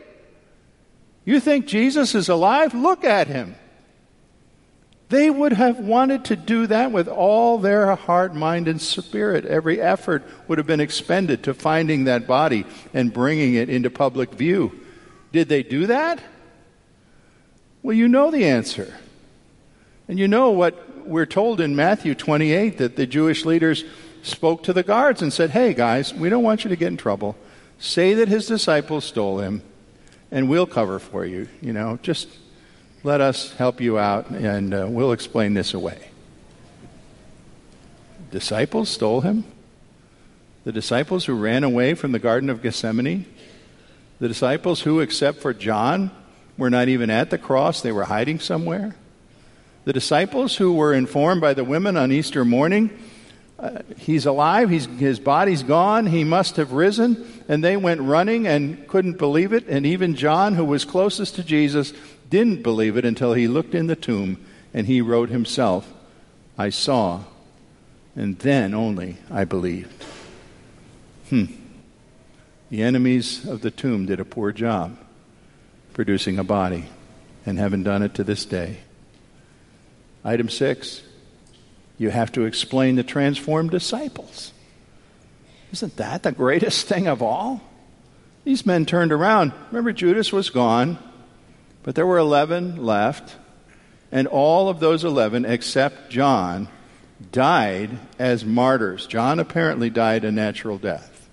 You 1.25 1.39
think 1.39 1.67
Jesus 1.67 2.15
is 2.15 2.29
alive? 2.29 2.73
Look 2.73 3.03
at 3.03 3.27
him. 3.27 3.55
They 5.09 5.29
would 5.29 5.51
have 5.51 5.77
wanted 5.77 6.25
to 6.25 6.37
do 6.37 6.67
that 6.67 6.93
with 6.93 7.09
all 7.09 7.57
their 7.57 7.95
heart, 7.97 8.33
mind, 8.33 8.69
and 8.69 8.81
spirit. 8.81 9.43
Every 9.43 9.79
effort 9.81 10.23
would 10.47 10.57
have 10.57 10.65
been 10.65 10.79
expended 10.79 11.43
to 11.43 11.53
finding 11.53 12.05
that 12.05 12.27
body 12.27 12.65
and 12.93 13.13
bringing 13.13 13.55
it 13.55 13.69
into 13.69 13.89
public 13.89 14.31
view. 14.31 14.79
Did 15.33 15.49
they 15.49 15.63
do 15.63 15.87
that? 15.87 16.23
Well, 17.83 17.95
you 17.95 18.07
know 18.07 18.31
the 18.31 18.45
answer. 18.45 18.95
And 20.07 20.17
you 20.17 20.29
know 20.29 20.51
what 20.51 20.90
we're 21.11 21.25
told 21.25 21.59
in 21.59 21.75
Matthew 21.75 22.15
28 22.15 22.77
that 22.77 22.95
the 22.95 23.05
Jewish 23.05 23.45
leaders 23.45 23.83
spoke 24.23 24.63
to 24.63 24.73
the 24.73 24.83
guards 24.83 25.21
and 25.21 25.31
said, 25.31 25.49
Hey, 25.49 25.73
guys, 25.73 26.13
we 26.13 26.29
don't 26.29 26.43
want 26.43 26.63
you 26.63 26.69
to 26.69 26.75
get 26.75 26.87
in 26.87 26.97
trouble. 26.97 27.35
Say 27.79 28.13
that 28.15 28.27
his 28.27 28.47
disciples 28.47 29.03
stole 29.05 29.39
him, 29.39 29.61
and 30.31 30.47
we'll 30.47 30.65
cover 30.65 30.99
for 30.99 31.25
you. 31.25 31.49
You 31.61 31.73
know, 31.73 31.99
just 32.01 32.29
let 33.03 33.19
us 33.19 33.51
help 33.53 33.81
you 33.81 33.99
out, 33.99 34.29
and 34.29 34.73
uh, 34.73 34.87
we'll 34.89 35.11
explain 35.11 35.53
this 35.53 35.73
away. 35.73 36.09
Disciples 38.31 38.89
stole 38.89 39.21
him? 39.21 39.43
The 40.63 40.71
disciples 40.71 41.25
who 41.25 41.33
ran 41.33 41.63
away 41.63 41.95
from 41.95 42.11
the 42.11 42.19
Garden 42.19 42.49
of 42.49 42.61
Gethsemane? 42.61 43.25
The 44.19 44.27
disciples 44.27 44.81
who, 44.81 44.99
except 44.99 45.39
for 45.39 45.53
John, 45.53 46.11
were 46.57 46.69
not 46.69 46.87
even 46.87 47.09
at 47.09 47.31
the 47.31 47.39
cross, 47.39 47.81
they 47.81 47.91
were 47.91 48.05
hiding 48.05 48.39
somewhere? 48.39 48.95
The 49.83 49.93
disciples 49.93 50.55
who 50.55 50.73
were 50.73 50.93
informed 50.93 51.41
by 51.41 51.53
the 51.53 51.63
women 51.63 51.97
on 51.97 52.11
Easter 52.11 52.45
morning, 52.45 52.91
uh, 53.57 53.79
he's 53.97 54.25
alive, 54.25 54.69
he's, 54.69 54.85
his 54.85 55.19
body's 55.19 55.63
gone, 55.63 56.05
he 56.05 56.23
must 56.23 56.55
have 56.57 56.71
risen, 56.71 57.25
and 57.47 57.63
they 57.63 57.77
went 57.77 58.01
running 58.01 58.47
and 58.47 58.87
couldn't 58.87 59.17
believe 59.17 59.53
it. 59.53 59.67
And 59.67 59.85
even 59.85 60.15
John, 60.15 60.53
who 60.53 60.65
was 60.65 60.85
closest 60.85 61.35
to 61.35 61.43
Jesus, 61.43 61.93
didn't 62.29 62.63
believe 62.63 62.95
it 62.95 63.05
until 63.05 63.33
he 63.33 63.47
looked 63.47 63.75
in 63.75 63.87
the 63.87 63.95
tomb 63.95 64.43
and 64.73 64.87
he 64.87 65.01
wrote 65.01 65.29
himself, 65.29 65.91
I 66.57 66.69
saw, 66.69 67.23
and 68.15 68.37
then 68.39 68.73
only 68.73 69.17
I 69.29 69.45
believed. 69.45 70.03
Hmm. 71.29 71.45
The 72.69 72.83
enemies 72.83 73.45
of 73.45 73.61
the 73.61 73.71
tomb 73.71 74.05
did 74.05 74.19
a 74.19 74.25
poor 74.25 74.51
job 74.51 74.97
producing 75.93 76.39
a 76.39 76.43
body 76.43 76.85
and 77.45 77.57
haven't 77.57 77.83
done 77.83 78.01
it 78.01 78.13
to 78.13 78.23
this 78.23 78.45
day. 78.45 78.77
Item 80.23 80.49
six, 80.49 81.01
you 81.97 82.09
have 82.09 82.31
to 82.33 82.45
explain 82.45 82.95
the 82.95 83.03
transformed 83.03 83.71
disciples. 83.71 84.53
Isn't 85.71 85.95
that 85.97 86.23
the 86.23 86.31
greatest 86.31 86.87
thing 86.87 87.07
of 87.07 87.21
all? 87.21 87.61
These 88.43 88.65
men 88.65 88.85
turned 88.85 89.11
around. 89.11 89.53
Remember, 89.69 89.93
Judas 89.93 90.33
was 90.33 90.49
gone. 90.49 90.97
But 91.83 91.95
there 91.95 92.05
were 92.05 92.19
11 92.19 92.83
left, 92.83 93.35
and 94.11 94.27
all 94.27 94.69
of 94.69 94.79
those 94.79 95.03
11, 95.03 95.45
except 95.45 96.11
John, 96.11 96.67
died 97.31 97.97
as 98.19 98.45
martyrs. 98.45 99.07
John 99.07 99.39
apparently 99.39 99.89
died 99.89 100.23
a 100.23 100.31
natural 100.31 100.77
death. 100.77 101.27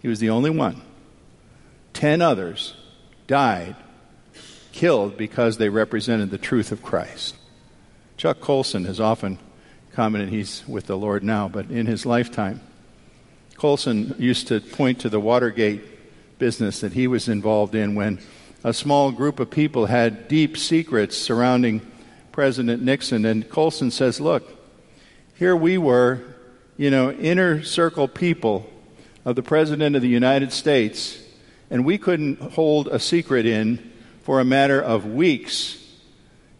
He 0.00 0.08
was 0.08 0.20
the 0.20 0.30
only 0.30 0.50
one. 0.50 0.82
Ten 1.92 2.20
others 2.20 2.74
died, 3.26 3.76
killed 4.72 5.16
because 5.16 5.56
they 5.56 5.68
represented 5.68 6.30
the 6.30 6.38
truth 6.38 6.70
of 6.70 6.82
Christ. 6.82 7.34
Chuck 8.18 8.40
Colson 8.40 8.84
has 8.86 8.98
often 8.98 9.38
commented 9.92 10.30
he's 10.30 10.66
with 10.66 10.88
the 10.88 10.96
Lord 10.96 11.22
now, 11.22 11.46
but 11.46 11.70
in 11.70 11.86
his 11.86 12.04
lifetime, 12.04 12.60
Colson 13.54 14.16
used 14.18 14.48
to 14.48 14.60
point 14.60 14.98
to 15.00 15.08
the 15.08 15.20
Watergate 15.20 16.36
business 16.40 16.80
that 16.80 16.94
he 16.94 17.06
was 17.06 17.28
involved 17.28 17.76
in 17.76 17.94
when 17.94 18.18
a 18.64 18.74
small 18.74 19.12
group 19.12 19.38
of 19.38 19.52
people 19.52 19.86
had 19.86 20.26
deep 20.26 20.56
secrets 20.56 21.16
surrounding 21.16 21.80
President 22.32 22.82
Nixon. 22.82 23.24
And 23.24 23.48
Colson 23.48 23.92
says, 23.92 24.20
Look, 24.20 24.50
here 25.36 25.54
we 25.54 25.78
were, 25.78 26.20
you 26.76 26.90
know, 26.90 27.12
inner 27.12 27.62
circle 27.62 28.08
people 28.08 28.68
of 29.24 29.36
the 29.36 29.44
President 29.44 29.94
of 29.94 30.02
the 30.02 30.08
United 30.08 30.52
States, 30.52 31.22
and 31.70 31.84
we 31.84 31.98
couldn't 31.98 32.40
hold 32.40 32.88
a 32.88 32.98
secret 32.98 33.46
in 33.46 33.92
for 34.24 34.40
a 34.40 34.44
matter 34.44 34.82
of 34.82 35.06
weeks. 35.06 35.87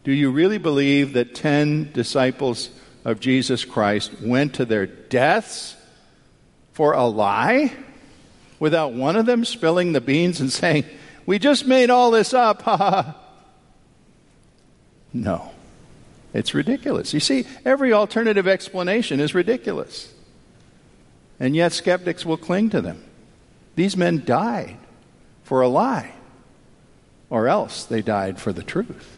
Do 0.08 0.14
you 0.14 0.30
really 0.30 0.56
believe 0.56 1.12
that 1.12 1.34
10 1.34 1.92
disciples 1.92 2.70
of 3.04 3.20
Jesus 3.20 3.66
Christ 3.66 4.10
went 4.22 4.54
to 4.54 4.64
their 4.64 4.86
deaths 4.86 5.76
for 6.72 6.94
a 6.94 7.04
lie 7.04 7.74
without 8.58 8.94
one 8.94 9.16
of 9.16 9.26
them 9.26 9.44
spilling 9.44 9.92
the 9.92 10.00
beans 10.00 10.40
and 10.40 10.50
saying, 10.60 10.86
we 11.26 11.38
just 11.38 11.66
made 11.66 11.90
all 11.90 12.10
this 12.10 12.32
up. 12.32 12.64
no. 15.12 15.50
It's 16.32 16.54
ridiculous. 16.54 17.12
You 17.12 17.20
see, 17.20 17.44
every 17.66 17.92
alternative 17.92 18.48
explanation 18.48 19.20
is 19.20 19.34
ridiculous. 19.34 20.10
And 21.38 21.54
yet 21.54 21.72
skeptics 21.72 22.24
will 22.24 22.38
cling 22.38 22.70
to 22.70 22.80
them. 22.80 23.04
These 23.76 23.94
men 23.94 24.24
died 24.24 24.78
for 25.44 25.60
a 25.60 25.68
lie, 25.68 26.14
or 27.28 27.46
else 27.46 27.84
they 27.84 28.00
died 28.00 28.40
for 28.40 28.54
the 28.54 28.62
truth. 28.62 29.17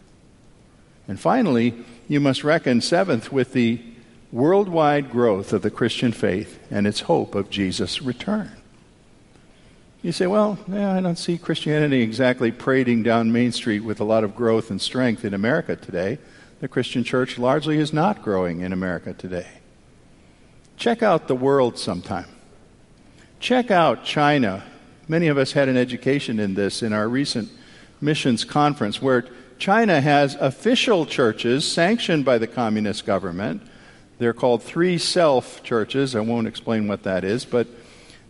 And 1.11 1.19
finally, 1.19 1.75
you 2.07 2.21
must 2.21 2.45
reckon, 2.45 2.81
seventh, 2.81 3.33
with 3.33 3.53
the 3.53 3.81
worldwide 4.31 5.11
growth 5.11 5.53
of 5.53 5.63
the 5.63 5.69
Christian 5.69 6.13
faith 6.13 6.61
and 6.71 6.87
its 6.87 7.01
hope 7.01 7.35
of 7.35 7.51
Jesus' 7.51 8.01
return. 8.01 8.53
You 10.03 10.13
say, 10.13 10.29
well, 10.29 10.57
yeah, 10.69 10.93
I 10.93 11.01
don't 11.01 11.19
see 11.19 11.37
Christianity 11.37 12.01
exactly 12.03 12.53
parading 12.53 13.03
down 13.03 13.33
Main 13.33 13.51
Street 13.51 13.81
with 13.81 13.99
a 13.99 14.05
lot 14.05 14.23
of 14.23 14.37
growth 14.37 14.71
and 14.71 14.81
strength 14.81 15.25
in 15.25 15.35
America 15.35 15.75
today. 15.75 16.19
The 16.61 16.69
Christian 16.69 17.03
church 17.03 17.39
largely 17.39 17.79
is 17.79 17.93
not 17.93 18.23
growing 18.23 18.61
in 18.61 18.73
America 18.73 19.13
today. 19.13 19.49
Check 20.77 21.03
out 21.03 21.27
the 21.27 21.35
world 21.35 21.77
sometime. 21.77 22.29
Check 23.41 23.73
out 23.73 24.05
China. 24.05 24.63
Many 25.09 25.27
of 25.27 25.39
us 25.39 25.51
had 25.51 25.69
an 25.69 25.77
education 25.77 26.39
in 26.39 26.55
this 26.55 26.85
in 26.85 26.93
our 26.93 27.09
recent 27.09 27.49
missions 28.01 28.45
conference, 28.45 29.03
where 29.03 29.25
China 29.61 30.01
has 30.01 30.37
official 30.37 31.05
churches 31.05 31.71
sanctioned 31.71 32.25
by 32.25 32.39
the 32.39 32.47
communist 32.47 33.05
government. 33.05 33.61
They're 34.19 34.33
called 34.33 34.63
three 34.63 34.97
self 34.97 35.63
churches. 35.63 36.17
I 36.17 36.21
won't 36.21 36.47
explain 36.47 36.89
what 36.89 37.03
that 37.03 37.25
is, 37.25 37.45
but 37.45 37.69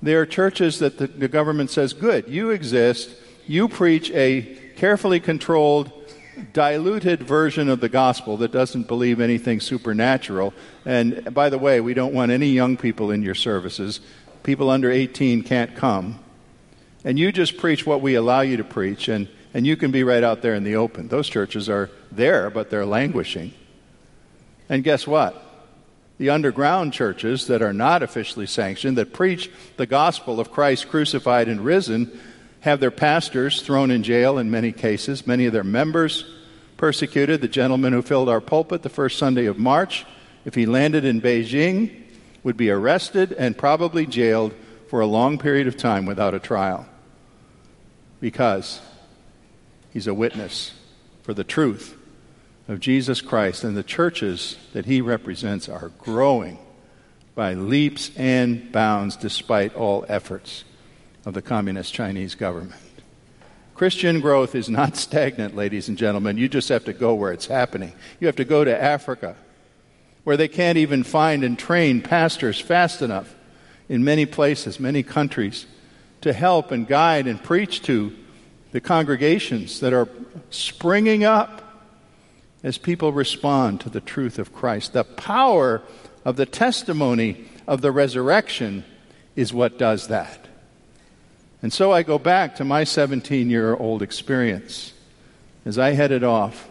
They 0.03 0.15
are 0.15 0.27
churches 0.27 0.81
that 0.81 0.99
the, 0.99 1.07
the 1.07 1.29
government 1.29 1.71
says, 1.71 1.93
good, 1.93 2.27
you 2.27 2.51
exist, 2.51 3.15
you 3.47 3.69
preach 3.69 4.11
a 4.11 4.43
carefully 4.77 5.21
controlled, 5.21 5.93
diluted 6.53 7.23
version 7.23 7.69
of 7.69 7.81
the 7.81 7.89
gospel 7.89 8.37
that 8.39 8.51
doesn't 8.51 8.89
believe 8.89 9.21
anything 9.21 9.61
supernatural. 9.61 10.53
And 10.85 11.33
by 11.33 11.49
the 11.49 11.59
way, 11.59 11.81
we 11.81 11.95
don't 11.95 12.15
want 12.15 12.33
any 12.33 12.49
young 12.49 12.77
people 12.77 13.11
in 13.13 13.23
your 13.23 13.35
services. 13.37 14.01
People 14.43 14.69
under 14.69 14.91
18 14.91 15.43
can't 15.45 15.77
come. 15.77 16.19
And 17.05 17.19
you 17.19 17.31
just 17.31 17.57
preach 17.57 17.87
what 17.87 18.01
we 18.01 18.15
allow 18.15 18.41
you 18.41 18.57
to 18.57 18.65
preach, 18.65 19.09
and, 19.09 19.29
and 19.55 19.67
you 19.67 19.77
can 19.77 19.91
be 19.91 20.05
right 20.05 20.23
out 20.23 20.43
there 20.43 20.55
in 20.55 20.65
the 20.65 20.77
open. 20.77 21.09
Those 21.09 21.29
churches 21.29 21.69
are 21.69 21.91
there, 22.13 22.51
but 22.51 22.71
they're 22.71 22.87
languishing. 22.87 23.53
And 24.69 24.85
guess 24.85 25.07
what? 25.07 25.51
the 26.21 26.29
underground 26.29 26.93
churches 26.93 27.47
that 27.47 27.63
are 27.63 27.73
not 27.73 28.03
officially 28.03 28.47
sanctioned, 28.47 28.99
that 28.99 29.11
preach 29.11 29.51
the 29.79 29.87
gospel 29.87 30.39
of 30.39 30.53
Christ 30.53 30.91
crucified 30.91 31.49
and 31.49 31.65
risen, 31.65 32.21
have 32.61 32.79
their 32.79 32.91
pastors 32.91 33.63
thrown 33.63 33.91
in 33.91 34.03
jail 34.03 34.37
in 34.37 34.51
many 34.51 34.71
cases, 34.71 35.27
many 35.27 35.47
of 35.47 35.55
their 35.55 35.65
members 35.65 36.31
persecuted. 36.77 37.41
The 37.41 37.49
gentleman 37.49 37.95
who 37.95 38.03
filled 38.03 38.29
our 38.29 38.43
pulpit 38.43 38.83
the 38.83 38.91
first 38.91 39.17
Sunday 39.17 39.47
of 39.47 39.59
March, 39.59 40.05
if 40.45 40.55
he 40.55 40.67
landed 40.67 41.07
in 41.07 41.23
Beijing, 41.23 42.03
would 42.45 42.59
be 42.59 42.69
arrested 42.69 43.33
and 43.33 43.57
probably 43.57 44.05
jailed 44.05 44.53
for 44.89 45.01
a 45.01 45.07
long 45.07 45.39
period 45.39 45.69
of 45.69 45.79
time 45.79 46.05
without 46.05 46.35
a 46.35 46.39
trial 46.39 46.87
because 48.21 48.83
he's 49.93 50.07
a 50.07 50.15
witness 50.15 50.73
for 51.23 51.35
the 51.35 51.45
truth 51.45 51.97
of 52.69 52.81
Jesus 52.81 53.21
Christ, 53.21 53.65
and 53.65 53.77
the 53.77 53.83
churches 53.83 54.57
that 54.73 54.87
he 54.87 55.01
represents 55.01 55.69
are 55.69 55.91
growing 55.99 56.59
by 57.35 57.55
leaps 57.55 58.11
and 58.17 58.71
bounds 58.71 59.17
despite 59.17 59.75
all 59.75 60.05
efforts 60.09 60.65
of 61.25 61.35
the 61.35 61.43
Communist 61.43 61.93
Chinese 61.93 62.35
government. 62.35 62.81
Christian 63.75 64.21
growth 64.21 64.55
is 64.55 64.69
not 64.69 64.97
stagnant, 64.99 65.57
ladies 65.57 65.89
and 65.89 65.97
gentlemen. 65.97 66.37
You 66.37 66.49
just 66.49 66.69
have 66.69 66.85
to 66.85 66.93
go 66.93 67.15
where 67.15 67.33
it's 67.33 67.47
happening. 67.47 67.93
You 68.21 68.27
have 68.27 68.37
to 68.37 68.45
go 68.45 68.63
to 68.63 68.83
Africa, 68.83 69.37
where 70.25 70.37
they 70.37 70.49
can't 70.49 70.79
even 70.79 71.03
find 71.03 71.43
and 71.43 71.59
train 71.59 72.03
pastors 72.03 72.61
fast 72.61 73.03
enough 73.03 73.35
in 73.89 74.05
many 74.05 74.27
places, 74.27 74.79
many 74.79 75.03
countries, 75.03 75.67
to 76.21 76.33
help 76.33 76.71
and 76.71 76.87
guide 76.87 77.27
and 77.27 77.43
preach 77.43 77.83
to 77.83 78.15
the 78.73 78.81
congregations 78.81 79.81
that 79.81 79.93
are 79.93 80.09
springing 80.51 81.25
up 81.25 81.63
as 82.63 82.79
people 82.79 83.13
respond 83.13 83.81
to 83.81 83.91
the 83.91 84.01
truth 84.01 84.39
of 84.39 84.53
Christ. 84.53 84.93
The 84.93 85.05
power 85.05 85.83
of 86.25 86.37
the 86.37 86.47
testimony 86.47 87.47
of 87.67 87.81
the 87.81 87.91
resurrection 87.91 88.85
is 89.35 89.53
what 89.53 89.79
does 89.79 90.09
that. 90.09 90.47
And 91.63 91.73
so 91.73 91.93
I 91.93 92.03
go 92.03 92.19
back 92.19 92.57
to 92.57 92.65
my 92.65 92.85
17 92.85 93.51
year 93.51 93.75
old 93.75 94.03
experience 94.03 94.93
as 95.65 95.79
I 95.79 95.93
headed 95.93 96.25
off 96.25 96.69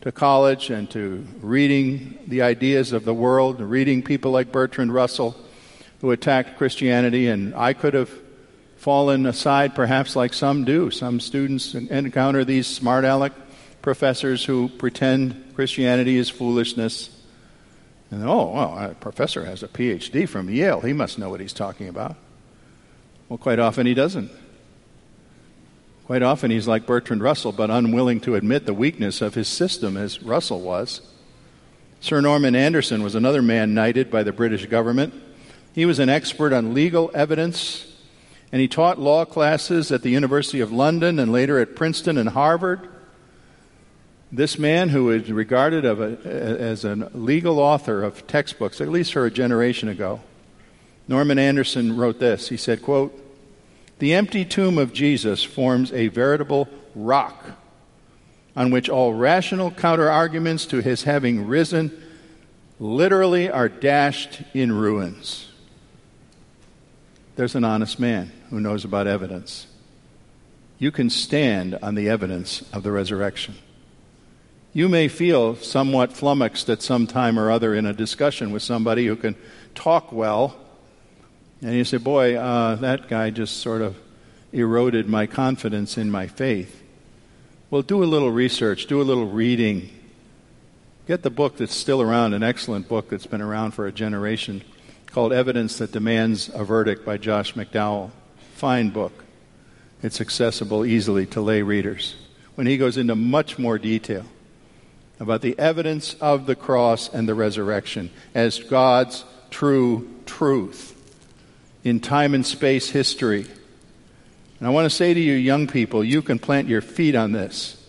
to 0.00 0.10
college 0.10 0.70
and 0.70 0.90
to 0.90 1.26
reading 1.40 2.18
the 2.26 2.42
ideas 2.42 2.92
of 2.92 3.04
the 3.04 3.14
world, 3.14 3.60
reading 3.60 4.02
people 4.02 4.30
like 4.30 4.50
Bertrand 4.50 4.92
Russell 4.92 5.36
who 6.00 6.10
attacked 6.10 6.56
Christianity, 6.56 7.28
and 7.28 7.54
I 7.54 7.72
could 7.74 7.94
have 7.94 8.10
fallen 8.80 9.26
aside 9.26 9.74
perhaps 9.74 10.16
like 10.16 10.32
some 10.32 10.64
do. 10.64 10.90
Some 10.90 11.20
students 11.20 11.74
encounter 11.74 12.46
these 12.46 12.66
smart 12.66 13.04
aleck 13.04 13.32
professors 13.82 14.42
who 14.42 14.70
pretend 14.70 15.52
Christianity 15.54 16.16
is 16.16 16.30
foolishness. 16.30 17.10
And 18.10 18.24
oh, 18.24 18.52
well, 18.52 18.78
a 18.78 18.94
professor 18.94 19.44
has 19.44 19.62
a 19.62 19.68
PhD 19.68 20.26
from 20.26 20.48
Yale. 20.48 20.80
He 20.80 20.94
must 20.94 21.18
know 21.18 21.28
what 21.28 21.40
he's 21.40 21.52
talking 21.52 21.88
about. 21.88 22.16
Well, 23.28 23.36
quite 23.36 23.58
often 23.58 23.86
he 23.86 23.92
doesn't. 23.92 24.30
Quite 26.06 26.22
often 26.22 26.50
he's 26.50 26.66
like 26.66 26.86
Bertrand 26.86 27.22
Russell, 27.22 27.52
but 27.52 27.70
unwilling 27.70 28.18
to 28.20 28.34
admit 28.34 28.64
the 28.64 28.72
weakness 28.72 29.20
of 29.20 29.34
his 29.34 29.46
system 29.46 29.98
as 29.98 30.22
Russell 30.22 30.62
was. 30.62 31.02
Sir 32.00 32.22
Norman 32.22 32.56
Anderson 32.56 33.02
was 33.02 33.14
another 33.14 33.42
man 33.42 33.74
knighted 33.74 34.10
by 34.10 34.22
the 34.22 34.32
British 34.32 34.64
government. 34.64 35.12
He 35.74 35.84
was 35.84 35.98
an 35.98 36.08
expert 36.08 36.54
on 36.54 36.72
legal 36.72 37.10
evidence, 37.12 37.86
and 38.52 38.60
he 38.60 38.68
taught 38.68 38.98
law 38.98 39.24
classes 39.24 39.92
at 39.92 40.02
the 40.02 40.10
University 40.10 40.60
of 40.60 40.72
London 40.72 41.18
and 41.18 41.30
later 41.30 41.58
at 41.58 41.76
Princeton 41.76 42.18
and 42.18 42.30
Harvard. 42.30 42.88
This 44.32 44.58
man, 44.58 44.88
who 44.88 45.10
is 45.10 45.30
regarded 45.30 45.84
a, 45.84 45.90
as 46.24 46.84
a 46.84 46.94
legal 47.14 47.58
author 47.58 48.02
of 48.02 48.26
textbooks, 48.26 48.80
at 48.80 48.88
least 48.88 49.12
for 49.12 49.24
a 49.24 49.30
generation 49.30 49.88
ago, 49.88 50.20
Norman 51.08 51.38
Anderson 51.38 51.96
wrote 51.96 52.20
this. 52.20 52.48
He 52.48 52.56
said, 52.56 52.82
quote, 52.82 53.16
The 53.98 54.14
empty 54.14 54.44
tomb 54.44 54.78
of 54.78 54.92
Jesus 54.92 55.42
forms 55.42 55.92
a 55.92 56.08
veritable 56.08 56.68
rock 56.94 57.44
on 58.56 58.70
which 58.70 58.88
all 58.88 59.14
rational 59.14 59.70
counterarguments 59.70 60.68
to 60.70 60.80
his 60.80 61.04
having 61.04 61.46
risen 61.46 61.90
literally 62.78 63.48
are 63.48 63.68
dashed 63.68 64.42
in 64.54 64.72
ruins. 64.72 65.48
There's 67.36 67.54
an 67.54 67.64
honest 67.64 67.98
man 67.98 68.32
who 68.50 68.60
knows 68.60 68.84
about 68.84 69.06
evidence. 69.06 69.66
You 70.78 70.90
can 70.90 71.10
stand 71.10 71.78
on 71.82 71.94
the 71.94 72.08
evidence 72.08 72.62
of 72.72 72.82
the 72.82 72.92
resurrection. 72.92 73.54
You 74.72 74.88
may 74.88 75.08
feel 75.08 75.56
somewhat 75.56 76.12
flummoxed 76.12 76.68
at 76.68 76.80
some 76.80 77.06
time 77.06 77.38
or 77.38 77.50
other 77.50 77.74
in 77.74 77.86
a 77.86 77.92
discussion 77.92 78.52
with 78.52 78.62
somebody 78.62 79.06
who 79.06 79.16
can 79.16 79.34
talk 79.74 80.12
well, 80.12 80.56
and 81.60 81.74
you 81.74 81.84
say, 81.84 81.98
Boy, 81.98 82.36
uh, 82.36 82.76
that 82.76 83.08
guy 83.08 83.30
just 83.30 83.58
sort 83.58 83.82
of 83.82 83.96
eroded 84.52 85.08
my 85.08 85.26
confidence 85.26 85.98
in 85.98 86.10
my 86.10 86.26
faith. 86.26 86.82
Well, 87.70 87.82
do 87.82 88.02
a 88.02 88.06
little 88.06 88.30
research, 88.30 88.86
do 88.86 89.00
a 89.00 89.04
little 89.04 89.26
reading. 89.26 89.90
Get 91.06 91.22
the 91.22 91.30
book 91.30 91.56
that's 91.56 91.74
still 91.74 92.00
around, 92.00 92.34
an 92.34 92.42
excellent 92.42 92.88
book 92.88 93.10
that's 93.10 93.26
been 93.26 93.42
around 93.42 93.72
for 93.72 93.86
a 93.86 93.92
generation, 93.92 94.62
called 95.06 95.32
Evidence 95.32 95.78
That 95.78 95.92
Demands 95.92 96.48
a 96.54 96.64
Verdict 96.64 97.04
by 97.04 97.16
Josh 97.16 97.54
McDowell. 97.54 98.12
Fine 98.60 98.90
book. 98.90 99.24
It's 100.02 100.20
accessible 100.20 100.84
easily 100.84 101.24
to 101.28 101.40
lay 101.40 101.62
readers. 101.62 102.14
When 102.56 102.66
he 102.66 102.76
goes 102.76 102.98
into 102.98 103.16
much 103.16 103.58
more 103.58 103.78
detail 103.78 104.26
about 105.18 105.40
the 105.40 105.58
evidence 105.58 106.12
of 106.20 106.44
the 106.44 106.54
cross 106.54 107.08
and 107.08 107.26
the 107.26 107.34
resurrection 107.34 108.10
as 108.34 108.58
God's 108.58 109.24
true 109.48 110.10
truth 110.26 110.94
in 111.84 112.00
time 112.00 112.34
and 112.34 112.44
space 112.44 112.90
history. 112.90 113.46
And 114.58 114.68
I 114.68 114.70
want 114.72 114.84
to 114.84 114.94
say 114.94 115.14
to 115.14 115.20
you, 115.20 115.36
young 115.36 115.66
people, 115.66 116.04
you 116.04 116.20
can 116.20 116.38
plant 116.38 116.68
your 116.68 116.82
feet 116.82 117.14
on 117.14 117.32
this. 117.32 117.82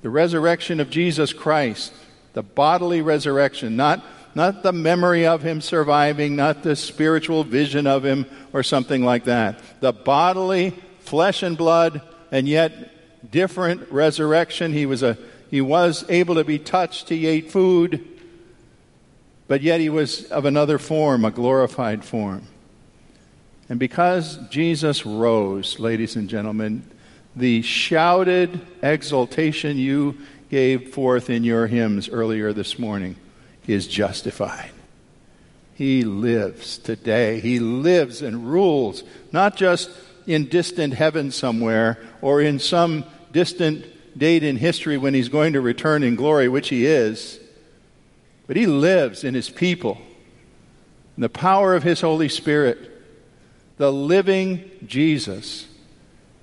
The 0.00 0.08
resurrection 0.08 0.80
of 0.80 0.88
Jesus 0.88 1.34
Christ, 1.34 1.92
the 2.32 2.42
bodily 2.42 3.02
resurrection, 3.02 3.76
not, 3.76 4.02
not 4.34 4.62
the 4.62 4.72
memory 4.72 5.26
of 5.26 5.42
him 5.42 5.60
surviving, 5.60 6.36
not 6.36 6.62
the 6.62 6.76
spiritual 6.76 7.44
vision 7.44 7.86
of 7.86 8.04
him 8.04 8.26
or 8.52 8.62
something 8.62 9.04
like 9.04 9.24
that. 9.24 9.60
The 9.80 9.92
bodily, 9.92 10.70
flesh 11.00 11.42
and 11.42 11.56
blood, 11.56 12.02
and 12.32 12.48
yet 12.48 13.30
different 13.30 13.90
resurrection. 13.92 14.72
He 14.72 14.86
was 14.86 15.02
a 15.02 15.16
he 15.50 15.60
was 15.60 16.04
able 16.08 16.34
to 16.34 16.44
be 16.44 16.58
touched. 16.58 17.08
He 17.08 17.26
ate 17.26 17.52
food, 17.52 18.04
but 19.46 19.62
yet 19.62 19.80
he 19.80 19.88
was 19.88 20.24
of 20.24 20.46
another 20.46 20.78
form, 20.78 21.24
a 21.24 21.30
glorified 21.30 22.04
form. 22.04 22.42
And 23.68 23.78
because 23.78 24.36
Jesus 24.50 25.06
rose, 25.06 25.78
ladies 25.78 26.16
and 26.16 26.28
gentlemen, 26.28 26.84
the 27.36 27.62
shouted 27.62 28.60
exultation 28.82 29.78
you 29.78 30.18
gave 30.50 30.92
forth 30.92 31.30
in 31.30 31.44
your 31.44 31.66
hymns 31.66 32.08
earlier 32.08 32.52
this 32.52 32.78
morning 32.78 33.16
is 33.66 33.86
justified. 33.86 34.70
He 35.74 36.02
lives 36.02 36.78
today. 36.78 37.40
He 37.40 37.58
lives 37.58 38.22
and 38.22 38.48
rules, 38.50 39.02
not 39.32 39.56
just 39.56 39.90
in 40.26 40.48
distant 40.48 40.94
heaven 40.94 41.30
somewhere 41.30 41.98
or 42.22 42.40
in 42.40 42.58
some 42.58 43.04
distant 43.32 43.84
date 44.16 44.44
in 44.44 44.56
history 44.56 44.96
when 44.96 45.14
he's 45.14 45.28
going 45.28 45.54
to 45.54 45.60
return 45.60 46.02
in 46.02 46.14
glory, 46.14 46.48
which 46.48 46.68
he 46.68 46.86
is, 46.86 47.40
but 48.46 48.56
he 48.56 48.66
lives 48.66 49.24
in 49.24 49.34
his 49.34 49.50
people. 49.50 49.98
In 51.16 51.22
the 51.22 51.28
power 51.28 51.74
of 51.74 51.82
his 51.82 52.00
Holy 52.00 52.28
Spirit, 52.28 52.90
the 53.76 53.92
living 53.92 54.70
Jesus 54.86 55.66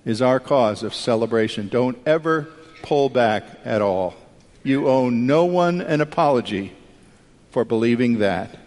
is 0.05 0.21
our 0.21 0.39
cause 0.39 0.83
of 0.83 0.93
celebration. 0.93 1.69
Don't 1.69 1.97
ever 2.05 2.49
pull 2.81 3.09
back 3.09 3.43
at 3.63 3.81
all. 3.81 4.15
You 4.63 4.87
owe 4.87 5.09
no 5.09 5.45
one 5.45 5.79
an 5.81 6.01
apology 6.01 6.73
for 7.51 7.65
believing 7.65 8.19
that. 8.19 8.57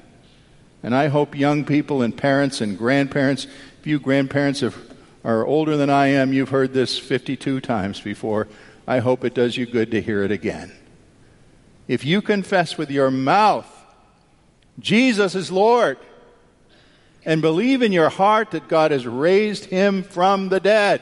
And 0.83 0.95
I 0.95 1.09
hope 1.09 1.37
young 1.37 1.65
people 1.65 2.03
and 2.03 2.17
parents 2.17 2.61
and 2.61 2.79
grandparents, 2.79 3.47
if 3.81 3.87
you 3.87 3.99
grandparents 3.99 4.61
have, 4.61 4.77
are 5.25 5.47
older 5.47 5.79
than 5.79 5.89
I 5.89 6.09
am, 6.09 6.35
you've 6.35 6.51
heard 6.51 6.75
this 6.75 6.99
52 6.99 7.61
times 7.61 8.01
before. 8.01 8.47
I 8.87 8.99
hope 8.99 9.25
it 9.25 9.35
does 9.35 9.57
you 9.57 9.65
good 9.65 9.91
to 9.93 10.03
hear 10.03 10.23
it 10.23 10.31
again. 10.31 10.71
If 11.89 12.05
you 12.05 12.21
confess 12.21 12.77
with 12.77 12.91
your 12.91 13.11
mouth, 13.11 13.71
Jesus 14.79 15.35
is 15.35 15.51
Lord, 15.51 15.97
and 17.25 17.41
believe 17.41 17.81
in 17.81 17.93
your 17.93 18.11
heart 18.11 18.51
that 18.51 18.69
God 18.69 18.91
has 18.91 19.07
raised 19.07 19.67
him 19.67 20.03
from 20.03 20.51
the 20.51 20.61
dead, 20.61 21.01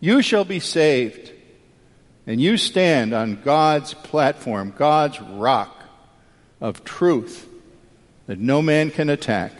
you 0.00 0.22
shall 0.22 0.44
be 0.44 0.60
saved. 0.60 1.32
And 2.26 2.40
you 2.40 2.56
stand 2.56 3.12
on 3.12 3.42
God's 3.42 3.92
platform, 3.92 4.72
God's 4.74 5.20
rock 5.20 5.83
of 6.64 6.82
truth 6.82 7.46
that 8.26 8.38
no 8.38 8.62
man 8.62 8.90
can 8.90 9.10
attack 9.10 9.52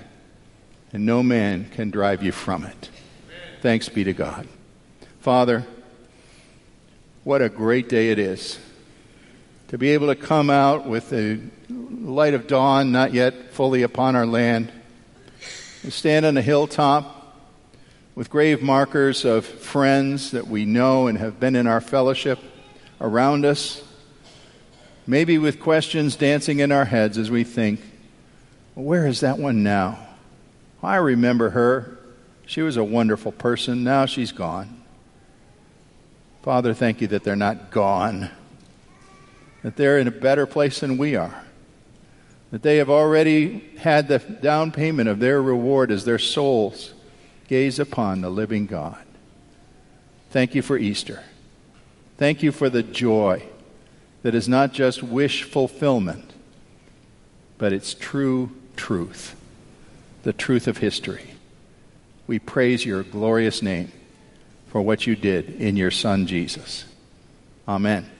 and 0.90 1.04
no 1.04 1.22
man 1.22 1.68
can 1.74 1.90
drive 1.90 2.22
you 2.22 2.32
from 2.32 2.64
it. 2.64 2.88
Thanks 3.60 3.90
be 3.90 4.04
to 4.04 4.14
God. 4.14 4.48
Father, 5.20 5.66
what 7.22 7.42
a 7.42 7.50
great 7.50 7.90
day 7.90 8.08
it 8.08 8.18
is 8.18 8.58
to 9.68 9.76
be 9.76 9.90
able 9.90 10.06
to 10.06 10.14
come 10.14 10.48
out 10.48 10.86
with 10.86 11.10
the 11.10 11.40
light 11.68 12.32
of 12.32 12.46
dawn 12.46 12.90
not 12.90 13.12
yet 13.12 13.52
fully 13.52 13.82
upon 13.82 14.16
our 14.16 14.26
land 14.26 14.72
we 15.84 15.90
stand 15.90 16.24
on 16.24 16.38
a 16.38 16.42
hilltop 16.42 17.44
with 18.14 18.30
grave 18.30 18.62
markers 18.62 19.26
of 19.26 19.44
friends 19.44 20.30
that 20.30 20.46
we 20.46 20.64
know 20.64 21.08
and 21.08 21.18
have 21.18 21.38
been 21.38 21.54
in 21.54 21.66
our 21.66 21.82
fellowship 21.82 22.38
around 22.98 23.44
us, 23.44 23.82
maybe 25.06 25.38
with 25.38 25.60
questions 25.60 26.16
dancing 26.16 26.60
in 26.60 26.72
our 26.72 26.84
heads 26.84 27.18
as 27.18 27.30
we 27.30 27.44
think, 27.44 27.80
well, 28.74 28.84
where 28.84 29.06
is 29.06 29.20
that 29.20 29.38
one 29.38 29.62
now? 29.62 29.98
I 30.82 30.96
remember 30.96 31.50
her. 31.50 31.98
She 32.46 32.60
was 32.60 32.76
a 32.76 32.84
wonderful 32.84 33.32
person. 33.32 33.84
Now 33.84 34.06
she's 34.06 34.32
gone. 34.32 34.82
Father, 36.42 36.74
thank 36.74 37.00
you 37.00 37.06
that 37.08 37.24
they're 37.24 37.36
not 37.36 37.70
gone, 37.70 38.30
that 39.62 39.76
they're 39.76 39.98
in 39.98 40.08
a 40.08 40.12
better 40.12 40.46
place 40.46 40.80
than 40.80 40.98
we 40.98 41.16
are 41.16 41.44
that 42.54 42.62
they 42.62 42.76
have 42.76 42.88
already 42.88 43.68
had 43.78 44.06
the 44.06 44.20
down 44.20 44.70
payment 44.70 45.08
of 45.08 45.18
their 45.18 45.42
reward 45.42 45.90
as 45.90 46.04
their 46.04 46.20
souls 46.20 46.94
gaze 47.48 47.80
upon 47.80 48.20
the 48.20 48.30
living 48.30 48.64
God. 48.64 49.04
Thank 50.30 50.54
you 50.54 50.62
for 50.62 50.78
Easter. 50.78 51.24
Thank 52.16 52.44
you 52.44 52.52
for 52.52 52.70
the 52.70 52.84
joy 52.84 53.42
that 54.24 54.34
is 54.34 54.48
not 54.48 54.72
just 54.72 55.02
wish 55.02 55.42
fulfillment, 55.42 56.32
but 57.58 57.74
it's 57.74 57.92
true 57.92 58.50
truth, 58.74 59.36
the 60.22 60.32
truth 60.32 60.66
of 60.66 60.78
history. 60.78 61.34
We 62.26 62.38
praise 62.38 62.86
your 62.86 63.02
glorious 63.02 63.60
name 63.60 63.92
for 64.66 64.80
what 64.80 65.06
you 65.06 65.14
did 65.14 65.60
in 65.60 65.76
your 65.76 65.90
Son, 65.90 66.26
Jesus. 66.26 66.86
Amen. 67.68 68.10